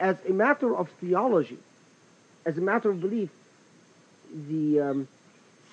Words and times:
as 0.00 0.16
a 0.26 0.32
matter 0.32 0.74
of 0.74 0.88
theology, 1.00 1.58
as 2.46 2.56
a 2.56 2.60
matter 2.60 2.90
of 2.90 3.00
belief, 3.00 3.28
the 4.48 4.80
um, 4.80 5.08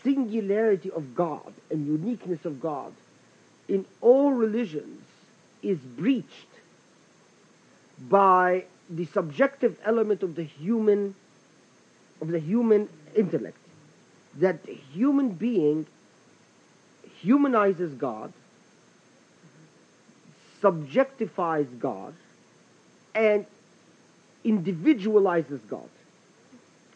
singularity 0.03 0.91
of 0.91 1.15
God 1.15 1.53
and 1.71 1.87
uniqueness 1.87 2.43
of 2.43 2.59
God 2.59 2.93
in 3.69 3.85
all 4.01 4.31
religions 4.31 5.01
is 5.63 5.77
breached 5.79 6.47
by 7.99 8.65
the 8.89 9.05
subjective 9.05 9.77
element 9.83 10.23
of 10.23 10.35
the 10.35 10.43
human 10.43 11.15
of 12.21 12.27
the 12.29 12.39
human 12.39 12.89
intellect. 13.15 13.57
That 14.39 14.59
human 14.93 15.29
being 15.29 15.87
humanizes 17.21 17.93
God 17.93 18.33
subjectifies 20.61 21.67
God 21.79 22.13
and 23.13 23.45
individualizes 24.47 25.61
God 25.69 25.89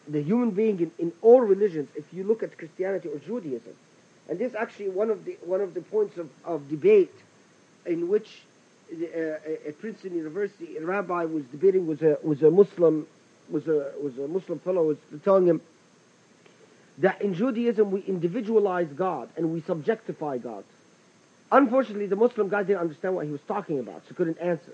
the 0.08 0.22
human 0.22 0.50
being 0.50 0.80
in, 0.80 0.90
in 0.98 1.12
all 1.22 1.40
religions 1.40 1.88
if 1.94 2.04
you 2.12 2.24
look 2.24 2.42
at 2.42 2.56
Christianity 2.58 3.08
or 3.08 3.18
Judaism 3.18 3.74
and 4.28 4.38
this 4.38 4.50
is 4.50 4.56
actually 4.56 4.88
one 4.88 5.10
of 5.10 5.24
the 5.24 5.36
one 5.44 5.60
of 5.60 5.74
the 5.74 5.82
points 5.82 6.16
of, 6.16 6.28
of 6.44 6.68
debate 6.68 7.12
in 7.86 8.08
which 8.08 8.42
uh, 8.92 9.68
at 9.68 9.78
Princeton 9.80 10.14
University, 10.14 10.76
a 10.76 10.84
rabbi 10.84 11.24
was 11.24 11.44
debating 11.44 11.86
with 11.86 12.02
a 12.02 12.18
was 12.22 12.42
a 12.42 12.50
Muslim 12.50 13.06
was 13.48 13.66
a 13.66 13.92
was 14.02 14.18
a 14.18 14.28
Muslim 14.28 14.58
fellow 14.58 14.84
was 14.84 14.98
telling 15.24 15.46
him 15.46 15.60
that 16.98 17.22
in 17.22 17.34
Judaism 17.34 17.90
we 17.90 18.00
individualize 18.02 18.88
God 18.88 19.30
and 19.36 19.52
we 19.52 19.60
subjectify 19.62 20.42
God. 20.42 20.64
Unfortunately, 21.50 22.06
the 22.06 22.16
Muslim 22.16 22.48
guy 22.48 22.62
didn't 22.62 22.80
understand 22.80 23.14
what 23.14 23.26
he 23.26 23.32
was 23.32 23.40
talking 23.42 23.78
about, 23.78 24.02
so 24.08 24.14
couldn't 24.14 24.38
answer. 24.38 24.72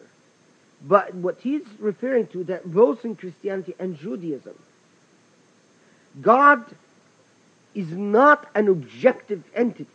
But 0.83 1.15
what 1.15 1.39
he's 1.41 1.63
referring 1.79 2.29
to 2.29 2.45
that 2.45 2.71
both 2.71 3.05
in 3.05 3.17
Christianity 3.17 3.75
and 3.79 3.99
Judaism, 3.99 4.55
God 6.21 6.65
is 7.75 7.91
not 7.91 8.49
an 8.55 8.69
objective 8.69 9.43
entity. 9.55 9.87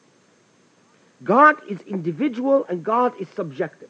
God 1.23 1.55
is 1.69 1.80
individual 1.81 2.66
and 2.67 2.83
God 2.83 3.13
is 3.19 3.27
subjective. 3.30 3.89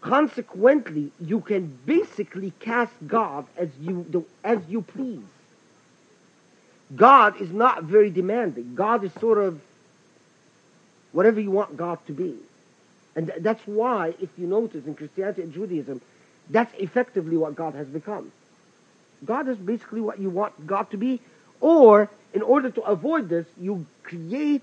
Consequently, 0.00 1.10
you 1.20 1.40
can 1.40 1.76
basically 1.84 2.52
cast 2.60 2.92
God 3.06 3.46
as 3.56 3.68
you, 3.80 4.24
as 4.44 4.60
you 4.68 4.82
please. 4.82 5.24
God 6.94 7.40
is 7.40 7.50
not 7.50 7.82
very 7.82 8.10
demanding. 8.10 8.74
God 8.74 9.02
is 9.04 9.12
sort 9.20 9.38
of 9.38 9.60
whatever 11.12 11.40
you 11.40 11.50
want 11.50 11.76
God 11.76 11.98
to 12.06 12.12
be. 12.12 12.36
And 13.18 13.32
that's 13.40 13.66
why, 13.66 14.14
if 14.20 14.28
you 14.38 14.46
notice 14.46 14.86
in 14.86 14.94
Christianity 14.94 15.42
and 15.42 15.52
Judaism, 15.52 16.00
that's 16.48 16.72
effectively 16.78 17.36
what 17.36 17.56
God 17.56 17.74
has 17.74 17.88
become. 17.88 18.30
God 19.24 19.48
is 19.48 19.58
basically 19.58 20.00
what 20.00 20.20
you 20.20 20.30
want 20.30 20.52
God 20.64 20.88
to 20.92 20.96
be, 20.96 21.20
or 21.60 22.08
in 22.32 22.42
order 22.42 22.70
to 22.70 22.80
avoid 22.82 23.28
this, 23.28 23.44
you 23.60 23.84
create 24.04 24.62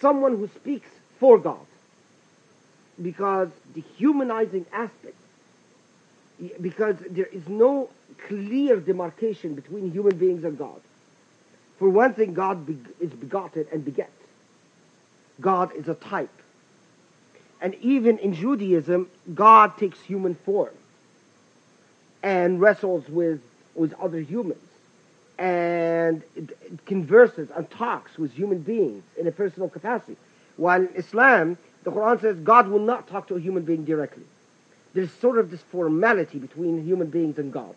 someone 0.00 0.38
who 0.38 0.48
speaks 0.48 0.88
for 1.20 1.38
God 1.38 1.66
because 3.10 3.50
the 3.74 3.82
humanizing 3.98 4.64
aspect, 4.72 5.16
because 6.58 6.96
there 7.10 7.26
is 7.26 7.46
no 7.50 7.90
clear 8.28 8.80
demarcation 8.80 9.54
between 9.54 9.90
human 9.90 10.16
beings 10.16 10.42
and 10.44 10.56
God. 10.56 10.80
For 11.78 11.90
one 11.90 12.14
thing, 12.14 12.32
God 12.32 12.66
is 12.98 13.10
begotten 13.10 13.66
and 13.70 13.84
begets. 13.84 14.10
God 15.38 15.76
is 15.76 15.86
a 15.88 15.94
type. 15.94 16.30
And 17.62 17.76
even 17.76 18.18
in 18.18 18.34
Judaism, 18.34 19.08
God 19.34 19.78
takes 19.78 20.00
human 20.00 20.34
form 20.34 20.74
and 22.22 22.60
wrestles 22.60 23.08
with, 23.08 23.40
with 23.76 23.94
other 23.94 24.18
humans 24.18 24.60
and 25.38 26.22
converses 26.86 27.50
and 27.54 27.70
talks 27.70 28.18
with 28.18 28.32
human 28.32 28.58
beings 28.58 29.04
in 29.16 29.28
a 29.28 29.32
personal 29.32 29.68
capacity. 29.68 30.16
While 30.56 30.82
in 30.82 30.88
Islam, 30.96 31.56
the 31.84 31.92
Quran 31.92 32.20
says 32.20 32.36
God 32.38 32.66
will 32.66 32.80
not 32.80 33.06
talk 33.08 33.28
to 33.28 33.36
a 33.36 33.40
human 33.40 33.62
being 33.62 33.84
directly. 33.84 34.24
There's 34.92 35.12
sort 35.12 35.38
of 35.38 35.50
this 35.50 35.62
formality 35.62 36.38
between 36.38 36.84
human 36.84 37.10
beings 37.10 37.38
and 37.38 37.52
God 37.52 37.74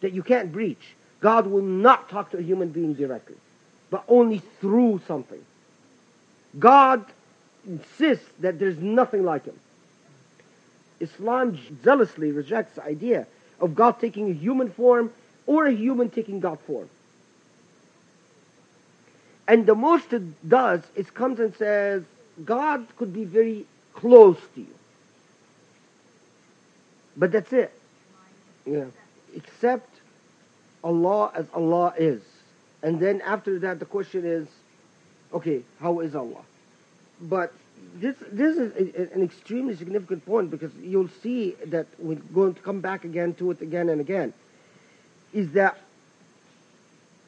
that 0.00 0.12
you 0.12 0.22
can't 0.22 0.50
breach. 0.50 0.94
God 1.20 1.46
will 1.46 1.62
not 1.62 2.08
talk 2.08 2.30
to 2.30 2.38
a 2.38 2.42
human 2.42 2.70
being 2.70 2.94
directly, 2.94 3.36
but 3.90 4.04
only 4.08 4.38
through 4.60 5.02
something. 5.06 5.42
God 6.58 7.04
insists 7.66 8.28
that 8.40 8.58
there's 8.58 8.78
nothing 8.78 9.24
like 9.24 9.44
him. 9.44 9.58
Islam 11.00 11.58
zealously 11.82 12.30
rejects 12.30 12.76
the 12.76 12.84
idea 12.84 13.26
of 13.60 13.74
God 13.74 14.00
taking 14.00 14.30
a 14.30 14.32
human 14.32 14.70
form 14.70 15.10
or 15.46 15.66
a 15.66 15.72
human 15.72 16.10
taking 16.10 16.40
God 16.40 16.58
form. 16.60 16.88
And 19.46 19.66
the 19.66 19.74
most 19.74 20.12
it 20.12 20.48
does 20.48 20.82
is 20.94 21.10
comes 21.10 21.38
and 21.38 21.54
says, 21.56 22.04
God 22.44 22.86
could 22.96 23.12
be 23.12 23.24
very 23.24 23.66
close 23.92 24.38
to 24.54 24.60
you. 24.60 24.74
But 27.16 27.32
that's 27.32 27.52
it. 27.52 27.72
Yeah. 28.66 28.86
Except 29.34 29.88
Allah 30.82 31.30
as 31.34 31.46
Allah 31.54 31.94
is. 31.96 32.22
And 32.82 32.98
then 33.00 33.20
after 33.20 33.58
that, 33.60 33.78
the 33.78 33.84
question 33.84 34.24
is, 34.24 34.48
okay, 35.32 35.62
how 35.80 36.00
is 36.00 36.14
Allah? 36.14 36.42
But 37.20 37.52
this 37.96 38.16
this 38.30 38.56
is 38.56 39.10
an 39.12 39.22
extremely 39.22 39.76
significant 39.76 40.24
point 40.26 40.50
because 40.50 40.72
you'll 40.80 41.10
see 41.22 41.54
that 41.66 41.86
we're 41.98 42.16
going 42.16 42.54
to 42.54 42.60
come 42.60 42.80
back 42.80 43.04
again 43.04 43.34
to 43.34 43.50
it 43.50 43.60
again 43.60 43.88
and 43.88 44.00
again. 44.00 44.32
Is 45.32 45.52
that 45.52 45.78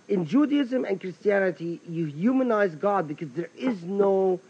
in 0.09 0.27
Judaism 0.27 0.85
and 0.85 1.01
Christianity, 1.01 1.81
you 1.89 2.07
humanize 2.07 2.75
God 2.75 3.09
because 3.09 3.31
there 3.31 3.51
is 3.57 3.83
no 3.83 4.41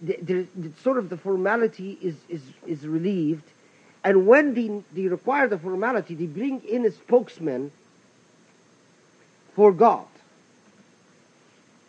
the, 0.00 0.18
the, 0.20 0.46
the, 0.56 0.70
sort 0.82 0.98
of 0.98 1.08
the 1.08 1.16
formality 1.16 1.98
is, 2.02 2.16
is, 2.28 2.42
is 2.66 2.86
relieved. 2.86 3.44
And 4.02 4.26
when 4.26 4.54
they, 4.54 4.82
they 4.92 5.08
require 5.08 5.48
the 5.48 5.58
formality, 5.58 6.14
they 6.14 6.26
bring 6.26 6.60
in 6.62 6.84
a 6.84 6.90
spokesman 6.90 7.72
for 9.54 9.72
God. 9.72 10.06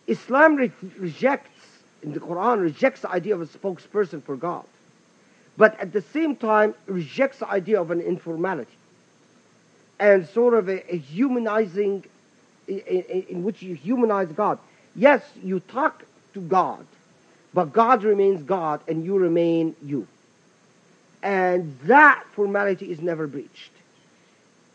Islam 0.07 0.55
re- 0.55 0.71
rejects, 0.97 1.49
in 2.05 2.13
the 2.13 2.19
Quran, 2.19 2.61
rejects 2.61 3.01
the 3.01 3.09
idea 3.09 3.33
of 3.33 3.41
a 3.41 3.47
spokesperson 3.47 4.21
for 4.21 4.35
God. 4.35 4.63
But 5.57 5.79
at 5.79 5.91
the 5.91 6.01
same 6.01 6.35
time, 6.35 6.75
rejects 6.85 7.39
the 7.39 7.49
idea 7.49 7.81
of 7.81 7.89
an 7.89 7.99
informality. 7.99 8.77
And 9.99 10.27
sort 10.29 10.53
of 10.53 10.69
a, 10.69 10.93
a 10.93 10.97
humanizing, 10.97 12.05
in, 12.67 12.79
in, 12.79 13.25
in 13.29 13.43
which 13.43 13.61
you 13.63 13.73
humanize 13.73 14.31
God. 14.31 14.59
Yes, 14.95 15.23
you 15.41 15.59
talk 15.59 16.03
to 16.35 16.41
God, 16.41 16.85
but 17.53 17.73
God 17.73 18.03
remains 18.03 18.43
God 18.43 18.81
and 18.87 19.03
you 19.03 19.17
remain 19.17 19.75
you. 19.81 20.07
And 21.23 21.75
that 21.85 22.23
formality 22.33 22.91
is 22.91 23.01
never 23.01 23.25
breached. 23.25 23.71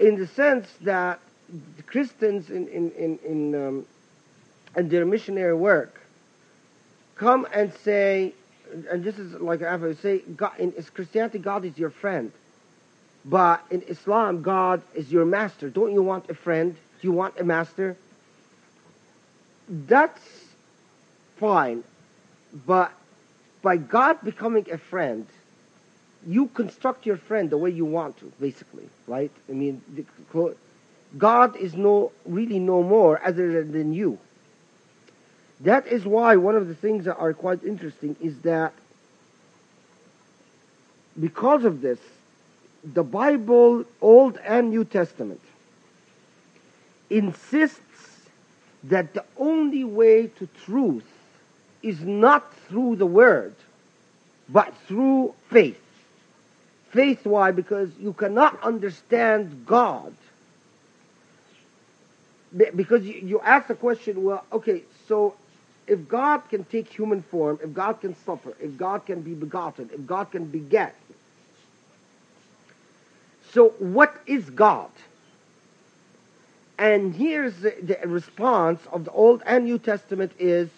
In 0.00 0.16
the 0.16 0.26
sense 0.26 0.66
that 0.80 1.20
the 1.76 1.82
Christians 1.84 2.50
in, 2.50 2.66
in, 2.68 2.90
in, 2.92 3.18
in, 3.24 3.54
um, 3.54 3.86
in 4.76 4.88
their 4.88 5.04
missionary 5.04 5.54
work 5.54 5.99
come 7.20 7.46
and 7.52 7.72
say, 7.84 8.32
and 8.90 9.04
this 9.04 9.18
is 9.18 9.34
like 9.34 9.62
I 9.62 9.76
would 9.76 10.00
say, 10.00 10.20
God, 10.36 10.58
in 10.58 10.72
Christianity, 10.94 11.38
God 11.38 11.66
is 11.66 11.76
your 11.76 11.90
friend. 11.90 12.32
But 13.26 13.62
in 13.70 13.82
Islam, 13.82 14.40
God 14.40 14.82
is 14.94 15.12
your 15.12 15.26
master. 15.26 15.68
Don't 15.68 15.92
you 15.92 16.02
want 16.02 16.30
a 16.30 16.34
friend? 16.34 16.74
Do 17.00 17.08
you 17.08 17.12
want 17.12 17.38
a 17.38 17.44
master? 17.44 17.96
That's 19.68 20.22
fine. 21.36 21.84
But 22.66 22.90
by 23.60 23.76
God 23.76 24.22
becoming 24.24 24.66
a 24.72 24.78
friend, 24.78 25.26
you 26.26 26.46
construct 26.48 27.04
your 27.04 27.18
friend 27.18 27.50
the 27.50 27.58
way 27.58 27.70
you 27.70 27.84
want 27.84 28.18
to, 28.20 28.32
basically, 28.40 28.88
right? 29.06 29.30
I 29.50 29.52
mean, 29.52 29.82
God 31.18 31.56
is 31.56 31.74
no 31.74 32.12
really 32.24 32.58
no 32.58 32.82
more 32.82 33.20
other 33.22 33.62
than 33.62 33.92
you. 33.92 34.18
That 35.60 35.86
is 35.86 36.04
why 36.04 36.36
one 36.36 36.56
of 36.56 36.68
the 36.68 36.74
things 36.74 37.04
that 37.04 37.16
are 37.16 37.34
quite 37.34 37.62
interesting 37.64 38.16
is 38.20 38.38
that 38.40 38.72
because 41.18 41.64
of 41.64 41.80
this, 41.82 41.98
the 42.82 43.02
Bible, 43.02 43.84
Old 44.00 44.38
and 44.38 44.70
New 44.70 44.84
Testament, 44.84 45.40
insists 47.10 47.80
that 48.84 49.12
the 49.12 49.24
only 49.36 49.84
way 49.84 50.28
to 50.28 50.48
truth 50.64 51.04
is 51.82 52.00
not 52.00 52.54
through 52.68 52.96
the 52.96 53.06
word, 53.06 53.54
but 54.48 54.74
through 54.86 55.34
faith. 55.50 55.80
Faith, 56.90 57.26
why? 57.26 57.50
Because 57.50 57.90
you 57.98 58.12
cannot 58.14 58.62
understand 58.62 59.64
God. 59.66 60.14
Because 62.74 63.04
you, 63.04 63.40
ask 63.40 63.68
the 63.68 63.74
question, 63.74 64.24
well, 64.24 64.44
okay, 64.52 64.82
so 65.06 65.34
if 65.90 66.08
God 66.08 66.48
can 66.48 66.64
take 66.64 66.88
human 66.88 67.22
form, 67.22 67.58
if 67.62 67.74
God 67.74 68.00
can 68.00 68.16
suffer, 68.24 68.54
if 68.60 68.76
God 68.78 69.04
can 69.04 69.20
be 69.20 69.34
begotten, 69.34 69.90
if 69.92 70.06
God 70.06 70.30
can 70.30 70.44
beget, 70.46 70.94
So, 73.52 73.70
what 73.78 74.14
is 74.26 74.48
God? 74.50 74.90
And 76.78 77.14
here's 77.14 77.56
the, 77.56 77.74
the 77.82 78.08
response 78.08 78.80
of 78.92 79.04
the 79.04 79.10
Old 79.10 79.42
and 79.44 79.64
New 79.64 79.78
Testament 79.78 80.32
is 80.38 80.70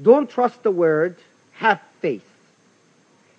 don't 0.00 0.28
trust 0.28 0.62
the 0.62 0.70
word, 0.70 1.16
have 1.52 1.80
faith. 2.00 2.28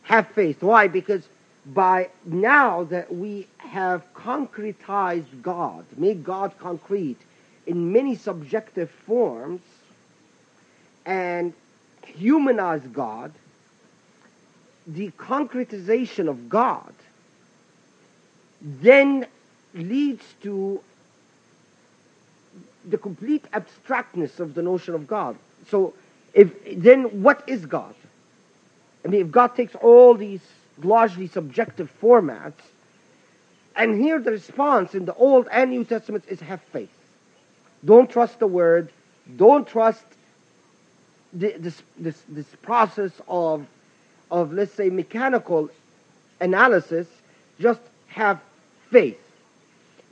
Have 0.03 0.27
faith. 0.29 0.61
Why? 0.61 0.87
Because 0.87 1.27
by 1.65 2.09
now 2.25 2.83
that 2.85 3.13
we 3.13 3.47
have 3.57 4.03
concretized 4.13 5.41
God, 5.41 5.85
made 5.95 6.23
God 6.23 6.57
concrete 6.57 7.19
in 7.67 7.93
many 7.93 8.15
subjective 8.15 8.89
forms, 8.89 9.61
and 11.05 11.53
humanize 12.05 12.81
God, 12.87 13.31
the 14.87 15.11
concretization 15.11 16.27
of 16.27 16.49
God 16.49 16.93
then 18.61 19.25
leads 19.73 20.23
to 20.43 20.81
the 22.89 22.97
complete 22.97 23.45
abstractness 23.53 24.39
of 24.39 24.53
the 24.53 24.61
notion 24.61 24.93
of 24.93 25.07
God. 25.07 25.37
So, 25.69 25.93
if 26.33 26.51
then 26.81 27.21
what 27.21 27.43
is 27.47 27.65
God? 27.65 27.93
I 29.03 29.07
mean, 29.07 29.21
if 29.21 29.31
God 29.31 29.55
takes 29.55 29.75
all 29.75 30.13
these 30.15 30.41
largely 30.81 31.27
subjective 31.27 31.91
formats, 32.01 32.53
and 33.75 33.99
here 33.99 34.19
the 34.19 34.31
response 34.31 34.95
in 34.95 35.05
the 35.05 35.13
Old 35.15 35.47
and 35.51 35.71
New 35.71 35.83
Testaments 35.83 36.27
is 36.27 36.39
have 36.41 36.61
faith. 36.61 36.91
Don't 37.83 38.09
trust 38.09 38.39
the 38.39 38.47
word. 38.47 38.91
Don't 39.37 39.67
trust 39.67 40.03
this, 41.33 41.81
this, 41.97 42.21
this 42.27 42.47
process 42.61 43.11
of, 43.27 43.65
of, 44.29 44.53
let's 44.53 44.73
say, 44.73 44.89
mechanical 44.89 45.69
analysis. 46.39 47.07
Just 47.59 47.81
have 48.07 48.41
faith. 48.89 49.19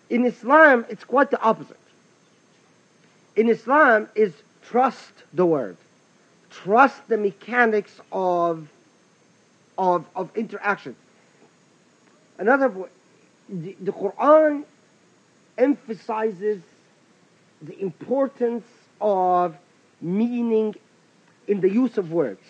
In 0.09 0.25
Islam, 0.25 0.85
it's 0.89 1.03
quite 1.03 1.29
the 1.31 1.41
opposite. 1.41 1.77
In 3.35 3.49
Islam, 3.49 4.07
is 4.15 4.33
trust 4.63 5.11
the 5.33 5.45
word, 5.45 5.77
trust 6.49 7.07
the 7.07 7.17
mechanics 7.17 7.99
of 8.11 8.67
of 9.77 10.05
of 10.15 10.29
interaction. 10.35 10.95
Another, 12.37 12.69
the, 13.47 13.75
the 13.81 13.91
Quran 13.91 14.63
emphasizes 15.57 16.61
the 17.61 17.79
importance 17.81 18.65
of 18.99 19.55
meaning 20.01 20.75
in 21.49 21.59
the 21.59 21.69
use 21.69 21.97
of 21.97 22.11
words. 22.11 22.45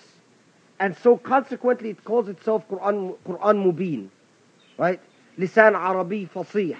And 0.79 0.95
so 0.97 1.17
consequently 1.17 1.89
it 1.89 2.03
calls 2.03 2.27
itself 2.27 2.67
Quran, 2.69 3.15
Quran 3.25 3.63
Mubin, 3.65 4.09
right? 4.77 4.99
Lisan 5.39 5.73
Arabi 5.73 6.29
Fasih, 6.33 6.77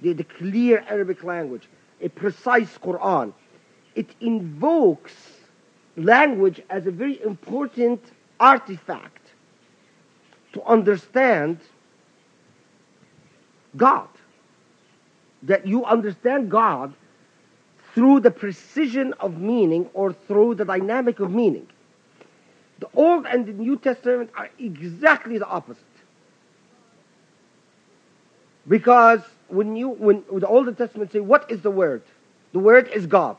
the, 0.00 0.12
the 0.12 0.24
clear 0.24 0.84
Arabic 0.88 1.22
language, 1.24 1.68
a 2.00 2.08
precise 2.08 2.78
Quran. 2.78 3.32
It 3.96 4.08
invokes 4.20 5.14
language 5.96 6.62
as 6.70 6.86
a 6.86 6.92
very 6.92 7.20
important 7.22 8.00
artifact 8.38 9.32
to 10.52 10.62
understand 10.62 11.58
God. 13.76 14.08
That 15.42 15.66
you 15.66 15.84
understand 15.84 16.50
God 16.50 16.94
through 17.98 18.20
the 18.20 18.30
precision 18.30 19.12
of 19.14 19.40
meaning 19.40 19.90
or 19.92 20.12
through 20.12 20.54
the 20.54 20.64
dynamic 20.64 21.18
of 21.18 21.32
meaning. 21.32 21.66
The 22.78 22.88
Old 22.94 23.26
and 23.26 23.44
the 23.44 23.52
New 23.52 23.76
Testament 23.76 24.30
are 24.36 24.48
exactly 24.56 25.36
the 25.36 25.48
opposite. 25.48 25.82
Because 28.68 29.20
when 29.48 29.74
you 29.74 29.88
when 29.88 30.22
the 30.32 30.46
Old 30.46 30.78
Testament 30.78 31.10
say, 31.10 31.18
what 31.18 31.50
is 31.50 31.60
the 31.62 31.72
word? 31.72 32.02
The 32.52 32.60
word 32.60 32.86
is 32.94 33.04
God. 33.04 33.36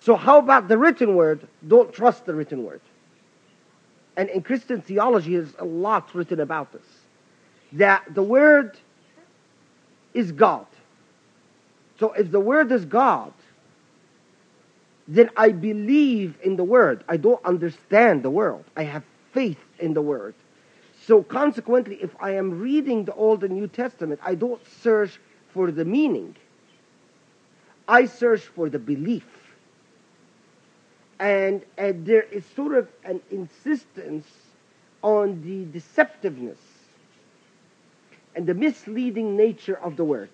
So 0.00 0.16
how 0.16 0.38
about 0.38 0.66
the 0.66 0.78
written 0.78 1.14
word? 1.14 1.46
Don't 1.68 1.92
trust 1.92 2.24
the 2.24 2.32
written 2.32 2.64
word. 2.64 2.80
And 4.16 4.30
in 4.30 4.40
Christian 4.40 4.80
theology, 4.80 5.36
there's 5.36 5.54
a 5.58 5.66
lot 5.66 6.14
written 6.14 6.40
about 6.40 6.72
this. 6.72 6.86
That 7.72 8.02
the 8.14 8.22
word 8.22 8.78
is 10.14 10.32
God. 10.32 10.64
So 12.00 12.12
if 12.12 12.30
the 12.30 12.40
word 12.40 12.72
is 12.72 12.86
God, 12.86 13.34
then 15.06 15.30
I 15.36 15.50
believe 15.50 16.38
in 16.42 16.56
the 16.56 16.64
word. 16.64 17.04
I 17.08 17.16
don't 17.16 17.44
understand 17.44 18.22
the 18.22 18.30
world. 18.30 18.64
I 18.76 18.84
have 18.84 19.02
faith 19.32 19.58
in 19.78 19.94
the 19.94 20.02
word. 20.02 20.34
So 21.06 21.22
consequently, 21.22 21.96
if 22.00 22.10
I 22.20 22.32
am 22.32 22.60
reading 22.60 23.04
the 23.04 23.14
Old 23.14 23.44
and 23.44 23.54
New 23.54 23.68
Testament, 23.68 24.20
I 24.22 24.34
don't 24.34 24.62
search 24.80 25.20
for 25.52 25.70
the 25.70 25.84
meaning. 25.84 26.34
I 27.86 28.06
search 28.06 28.40
for 28.40 28.70
the 28.70 28.78
belief. 28.78 29.26
And, 31.18 31.62
and 31.76 32.06
there 32.06 32.22
is 32.22 32.44
sort 32.56 32.74
of 32.74 32.88
an 33.04 33.20
insistence 33.30 34.26
on 35.02 35.42
the 35.42 35.78
deceptiveness 35.78 36.56
and 38.34 38.46
the 38.46 38.54
misleading 38.54 39.36
nature 39.36 39.76
of 39.76 39.96
the 39.96 40.04
word. 40.04 40.30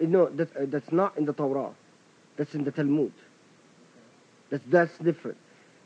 No, 0.00 0.28
that, 0.30 0.56
uh, 0.56 0.60
that's 0.66 0.90
not 0.90 1.18
in 1.18 1.26
the 1.26 1.32
Torah. 1.32 1.70
That's 2.36 2.54
in 2.54 2.64
the 2.64 2.70
Talmud. 2.70 3.12
That's, 4.48 4.64
that's 4.66 4.96
different. 4.98 5.36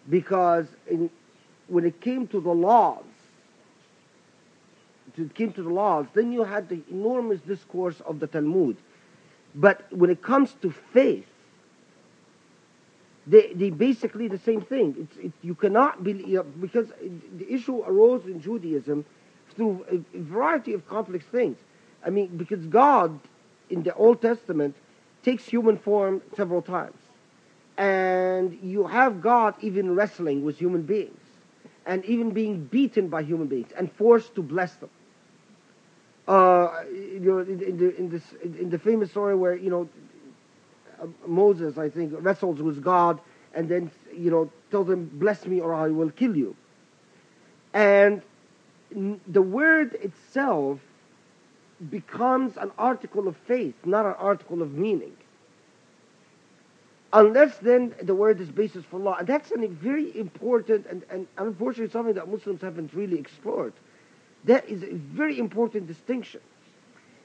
Because 0.08 0.66
in, 0.88 1.10
when 1.68 1.84
it 1.84 2.00
came 2.00 2.28
to 2.28 2.40
the 2.40 2.50
laws, 2.50 3.04
it 5.16 5.34
came 5.34 5.52
to 5.52 5.62
the 5.62 5.70
laws, 5.70 6.06
then 6.14 6.32
you 6.32 6.44
had 6.44 6.68
the 6.68 6.80
enormous 6.90 7.40
discourse 7.40 8.00
of 8.06 8.20
the 8.20 8.26
Talmud. 8.26 8.76
But 9.54 9.92
when 9.92 10.10
it 10.10 10.22
comes 10.22 10.54
to 10.62 10.72
faith, 10.92 11.26
they, 13.26 13.52
they 13.54 13.70
basically 13.70 14.28
the 14.28 14.38
same 14.38 14.60
thing. 14.60 14.94
It's, 14.98 15.26
it, 15.26 15.32
you 15.42 15.54
cannot 15.54 16.04
believe, 16.04 16.42
because 16.60 16.88
the 17.36 17.52
issue 17.52 17.82
arose 17.82 18.26
in 18.26 18.40
Judaism 18.40 19.04
through 19.56 19.84
a, 19.90 20.16
a 20.16 20.20
variety 20.20 20.72
of 20.72 20.86
complex 20.88 21.24
things. 21.26 21.56
I 22.04 22.10
mean, 22.10 22.36
because 22.36 22.66
God 22.66 23.18
in 23.70 23.82
the 23.82 23.94
Old 23.94 24.20
Testament 24.20 24.74
takes 25.22 25.44
human 25.44 25.78
form 25.78 26.22
several 26.36 26.62
times. 26.62 26.96
And 27.76 28.58
you 28.62 28.86
have 28.86 29.20
God 29.20 29.54
even 29.60 29.94
wrestling 29.94 30.44
with 30.44 30.58
human 30.58 30.82
beings 30.82 31.20
and 31.86 32.04
even 32.04 32.30
being 32.30 32.64
beaten 32.64 33.08
by 33.08 33.22
human 33.22 33.46
beings 33.48 33.72
and 33.76 33.90
forced 33.92 34.34
to 34.36 34.42
bless 34.42 34.74
them. 34.76 34.90
Uh, 36.26 36.82
you 36.92 37.20
know, 37.20 37.38
in, 37.38 37.62
in, 37.62 37.76
the, 37.76 37.96
in, 37.96 38.08
this, 38.08 38.22
in 38.42 38.70
the 38.70 38.78
famous 38.78 39.10
story 39.10 39.34
where, 39.34 39.56
you 39.56 39.70
know, 39.70 39.88
uh, 41.02 41.06
Moses, 41.26 41.76
I 41.76 41.90
think, 41.90 42.12
wrestles 42.16 42.62
with 42.62 42.82
God 42.82 43.20
and 43.54 43.68
then, 43.68 43.90
you 44.14 44.30
know, 44.30 44.50
tells 44.70 44.88
him, 44.88 45.10
bless 45.14 45.46
me 45.46 45.60
or 45.60 45.74
I 45.74 45.88
will 45.88 46.10
kill 46.10 46.36
you. 46.36 46.56
And 47.74 48.22
the 49.26 49.42
word 49.42 49.94
itself 49.94 50.78
becomes 51.90 52.56
an 52.56 52.70
article 52.78 53.28
of 53.28 53.36
faith, 53.46 53.74
not 53.84 54.06
an 54.06 54.14
article 54.18 54.62
of 54.62 54.72
meaning. 54.72 55.16
Unless 57.12 57.58
then 57.58 57.94
the 58.02 58.14
word 58.14 58.40
is 58.40 58.50
basis 58.50 58.84
for 58.84 58.98
law. 58.98 59.16
And 59.16 59.26
that's 59.26 59.52
a 59.52 59.68
very 59.68 60.16
important 60.18 60.86
and, 60.86 61.04
and 61.10 61.26
unfortunately 61.38 61.92
something 61.92 62.14
that 62.14 62.28
Muslims 62.28 62.60
haven't 62.60 62.92
really 62.92 63.18
explored. 63.18 63.72
That 64.44 64.68
is 64.68 64.82
a 64.82 64.94
very 64.94 65.38
important 65.38 65.86
distinction. 65.86 66.40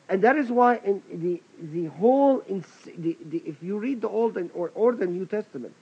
And 0.07 0.23
that 0.23 0.37
is 0.37 0.49
why 0.49 0.77
in 0.77 1.01
the, 1.11 1.41
the 1.71 1.85
whole, 1.85 2.39
in, 2.41 2.63
the, 2.97 3.17
the, 3.25 3.37
if 3.45 3.61
you 3.61 3.77
read 3.77 4.01
the 4.01 4.09
Old 4.09 4.37
and, 4.37 4.49
or, 4.53 4.71
or 4.73 4.93
the 4.93 5.05
New 5.05 5.25
Testament, 5.25 5.73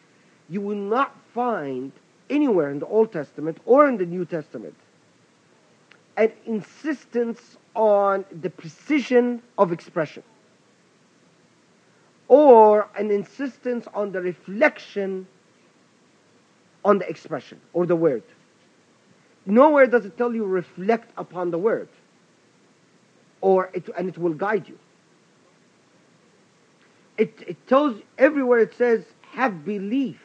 you 0.49 0.61
will 0.61 0.75
not 0.75 1.15
find 1.33 1.91
anywhere 2.29 2.69
in 2.69 2.79
the 2.79 2.87
Old 2.87 3.11
Testament 3.11 3.57
or 3.65 3.87
in 3.87 3.97
the 3.97 4.05
New 4.05 4.25
Testament 4.25 4.75
an 6.17 6.31
insistence 6.45 7.57
on 7.77 8.25
the 8.41 8.49
precision 8.49 9.41
of 9.57 9.71
expression 9.71 10.23
or 12.27 12.89
an 12.97 13.11
insistence 13.11 13.87
on 13.93 14.11
the 14.11 14.19
reflection 14.19 15.27
on 16.83 16.97
the 16.97 17.07
expression 17.07 17.61
or 17.73 17.85
the 17.85 17.95
word. 17.95 18.23
Nowhere 19.45 19.85
does 19.85 20.05
it 20.05 20.17
tell 20.17 20.33
you 20.33 20.43
reflect 20.43 21.11
upon 21.17 21.51
the 21.51 21.57
word 21.57 21.87
or 23.41 23.69
it, 23.73 23.87
and 23.95 24.09
it 24.09 24.17
will 24.17 24.33
guide 24.33 24.67
you. 24.67 24.77
It, 27.17 27.43
it 27.47 27.67
tells 27.67 28.01
everywhere 28.17 28.59
it 28.59 28.75
says 28.75 29.05
have 29.33 29.63
belief 29.63 30.19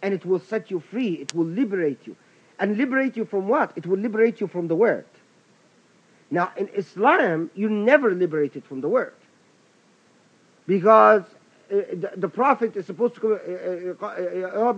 and 0.00 0.14
it 0.14 0.24
will 0.24 0.40
set 0.40 0.70
you 0.70 0.78
free. 0.78 1.14
It 1.14 1.34
will 1.34 1.46
liberate 1.46 2.06
you. 2.06 2.14
And 2.60 2.76
liberate 2.76 3.16
you 3.16 3.24
from 3.24 3.48
what? 3.48 3.72
It 3.74 3.84
will 3.84 3.98
liberate 3.98 4.40
you 4.40 4.46
from 4.46 4.68
the 4.68 4.76
word. 4.76 5.06
Now, 6.30 6.52
in 6.56 6.68
Islam, 6.68 7.50
you're 7.54 7.70
never 7.70 8.14
liberated 8.14 8.64
from 8.64 8.80
the 8.80 8.88
word. 8.88 9.14
Because 10.66 11.22
uh, 11.70 11.76
the, 11.92 12.12
the, 12.16 12.28
Prophet 12.28 12.76
is 12.76 12.86
supposed 12.86 13.14
to 13.14 13.20
come, 13.20 13.32
uh, 13.32 14.06
uh, 14.06 14.72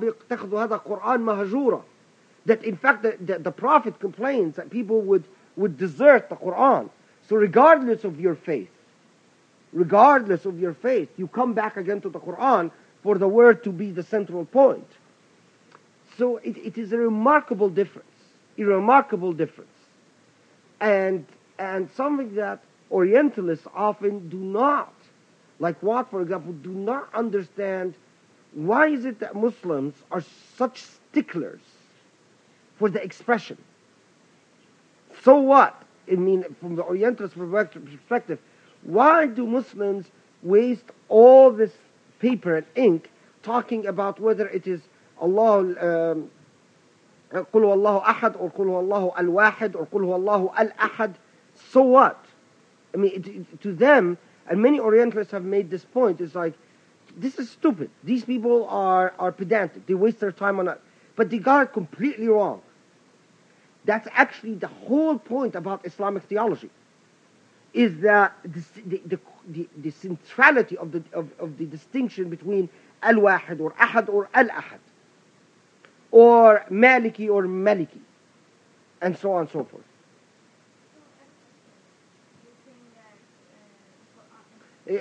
That 2.47 2.65
in 2.65 2.77
fact 2.77 3.03
the, 3.03 3.17
the, 3.21 3.39
the 3.39 3.53
Prophet 3.53 4.01
complains 4.01 4.57
that 4.57 4.71
people 4.71 5.01
would, 5.03 5.25
would 5.57 5.79
desert 5.79 6.29
the 6.29 6.37
Quran. 6.37 6.91
So 7.29 7.37
regardless 7.37 8.05
of 8.05 8.21
your 8.21 8.35
faith, 8.35 8.71
regardless 9.73 10.45
of 10.45 10.61
your 10.61 10.75
faith, 10.75 11.09
you 11.17 11.29
come 11.29 11.55
back 11.55 11.77
again 11.77 12.01
to 12.03 12.09
the 12.09 12.21
Quran 12.21 12.71
for 13.03 13.19
the 13.19 13.29
word 13.29 13.65
to 13.65 13.71
be 13.71 13.91
the 13.91 14.03
central 14.03 14.45
point. 14.45 14.87
So 16.19 16.39
it, 16.39 16.57
it 16.57 16.79
is 16.79 16.93
a 16.93 16.97
remarkable 16.97 17.69
difference, 17.69 18.09
a 18.59 18.65
remarkable 18.65 19.33
difference. 19.33 19.71
And, 20.81 21.27
and 21.59 21.91
something 21.93 22.35
that 22.35 22.61
Orientalists 22.91 23.67
often 23.75 24.29
do 24.29 24.37
not, 24.37 24.93
like 25.59 25.83
what, 25.83 26.11
for 26.11 26.23
example, 26.23 26.53
do 26.53 26.71
not 26.71 27.09
understand 27.15 27.95
why 28.53 28.89
is 28.89 29.05
it 29.05 29.21
that 29.21 29.35
Muslims 29.35 29.95
are 30.11 30.23
such 30.57 30.83
sticklers 30.83 31.61
for 32.79 32.89
the 32.89 33.03
expression? 33.03 33.59
So 35.23 35.37
what? 35.37 35.83
I 36.11 36.15
mean, 36.15 36.45
from 36.61 36.77
the 36.77 36.85
Orientalist 36.85 37.37
perspective, 37.37 38.39
why 38.83 39.27
do 39.27 39.47
Muslims 39.47 40.07
waste 40.43 40.85
all 41.09 41.51
this 41.51 41.73
paper 42.21 42.57
and 42.57 42.67
ink 42.77 43.11
talking 43.43 43.87
about 43.87 44.21
whether 44.21 44.49
it 44.49 44.67
is 44.67 44.81
Allah, 45.21 46.13
um, 46.13 46.31
قل 47.34 47.64
هو 47.64 47.74
الله 47.74 47.98
أحد 48.10 48.36
or 48.36 48.50
قل 48.50 48.68
هو 48.68 48.80
الله 48.80 49.12
الواحد 49.20 49.76
or 49.76 49.86
قل 49.86 50.04
هو 50.04 50.16
الله 50.16 50.52
الأحد 50.60 51.14
so 51.72 51.82
what 51.82 52.26
I 52.94 52.98
mean 52.98 53.12
it, 53.14 53.28
it, 53.28 53.62
to 53.62 53.74
them 53.74 54.18
and 54.48 54.62
many 54.62 54.80
Orientalists 54.80 55.32
have 55.32 55.46
made 55.46 55.70
this 55.70 55.86
point 55.86 56.20
it's 56.20 56.36
like 56.36 56.54
this 57.16 57.40
is 57.40 57.50
stupid 57.50 57.90
these 58.04 58.26
people 58.26 58.68
are, 58.68 59.14
are 59.18 59.32
pedantic 59.32 59.86
they 59.86 59.94
waste 59.94 60.20
their 60.20 60.32
time 60.32 60.60
on 60.60 60.68
it 60.68 60.82
but 61.16 61.30
they 61.30 61.38
got 61.38 61.64
it 61.64 61.74
completely 61.74 62.28
wrong 62.28 62.62
that's 63.86 64.08
actually 64.12 64.56
the 64.56 64.68
whole 64.68 65.18
point 65.18 65.56
about 65.56 65.86
Islamic 65.86 66.24
theology 66.24 66.70
is 67.74 68.02
that 68.02 68.36
the, 68.44 68.64
the, 68.86 69.20
the, 69.48 69.70
the 69.78 69.92
centrality 69.92 70.78
of 70.78 70.92
the, 70.92 71.02
of, 71.14 71.30
of 71.40 71.58
the 71.58 71.66
distinction 71.66 72.30
between 72.30 72.70
al-wahid 73.02 73.60
or 73.62 73.72
ahad 73.72 74.10
or 74.10 74.30
al-ahad 74.34 74.80
or 76.17 76.65
maliki 76.71 77.29
or 77.29 77.43
maliki 77.43 78.01
and 79.03 79.19
so 79.19 79.35
on 79.35 79.43
and 79.43 79.51
so 79.51 79.65
forth. 79.65 79.85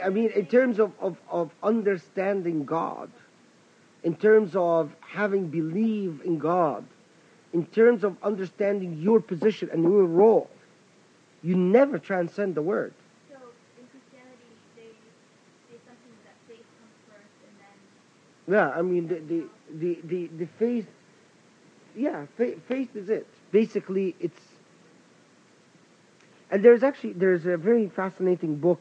I 0.03 0.09
mean, 0.09 0.29
in 0.31 0.45
terms 0.47 0.77
of, 0.77 0.91
of, 0.99 1.15
of 1.31 1.51
understanding 1.63 2.65
God, 2.65 3.09
in 4.03 4.17
terms 4.17 4.57
of 4.57 4.93
having 4.99 5.47
belief 5.47 6.21
in 6.25 6.37
God, 6.37 6.83
in 7.53 7.65
terms 7.67 8.03
of 8.03 8.17
understanding 8.21 8.97
your 8.97 9.21
position 9.21 9.69
and 9.71 9.83
your 9.83 10.03
role, 10.03 10.49
you 11.43 11.55
never 11.55 11.97
transcend 11.97 12.55
the 12.55 12.61
word. 12.61 12.93
So 13.29 13.37
in 13.79 13.87
Christianity, 13.87 14.51
they 14.75 14.89
say 15.69 15.77
something 15.87 16.13
that 16.25 16.35
faith 16.49 16.65
comes 16.77 16.97
first, 17.07 17.31
and 17.47 17.55
then 17.61 18.53
Yeah, 18.53 18.77
I 18.77 18.81
mean, 18.81 19.07
the, 19.07 19.19
the, 19.31 19.45
the, 19.79 19.99
the, 20.03 20.27
the 20.43 20.47
faith, 20.59 20.87
yeah, 21.95 22.25
faith, 22.37 22.59
faith 22.67 22.95
is 22.95 23.09
it. 23.09 23.27
Basically, 23.51 24.15
it's, 24.19 24.39
and 26.51 26.63
there's 26.63 26.83
actually, 26.83 27.13
there's 27.13 27.45
a 27.45 27.57
very 27.57 27.89
fascinating 27.89 28.57
book, 28.57 28.79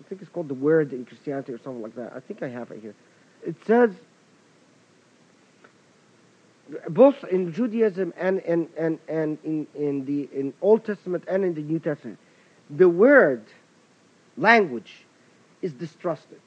I 0.00 0.08
think 0.08 0.20
it's 0.22 0.30
called 0.30 0.48
The 0.48 0.54
Word 0.54 0.92
in 0.92 1.04
Christianity 1.04 1.52
or 1.52 1.58
something 1.58 1.82
like 1.82 1.94
that. 1.96 2.12
I 2.14 2.20
think 2.20 2.42
I 2.42 2.48
have 2.48 2.70
it 2.70 2.80
here. 2.80 2.94
It 3.46 3.56
says, 3.66 3.90
both 6.88 7.22
in 7.24 7.52
Judaism 7.52 8.12
and, 8.16 8.40
and, 8.40 8.68
and, 8.76 8.98
and 9.08 9.38
in, 9.44 9.66
in 9.74 10.04
the 10.04 10.28
in 10.32 10.54
Old 10.60 10.84
Testament 10.84 11.24
and 11.28 11.44
in 11.44 11.54
the 11.54 11.60
New 11.60 11.78
Testament, 11.78 12.18
the 12.70 12.88
word, 12.88 13.44
language, 14.36 15.04
is 15.60 15.72
distrusted. 15.72 16.40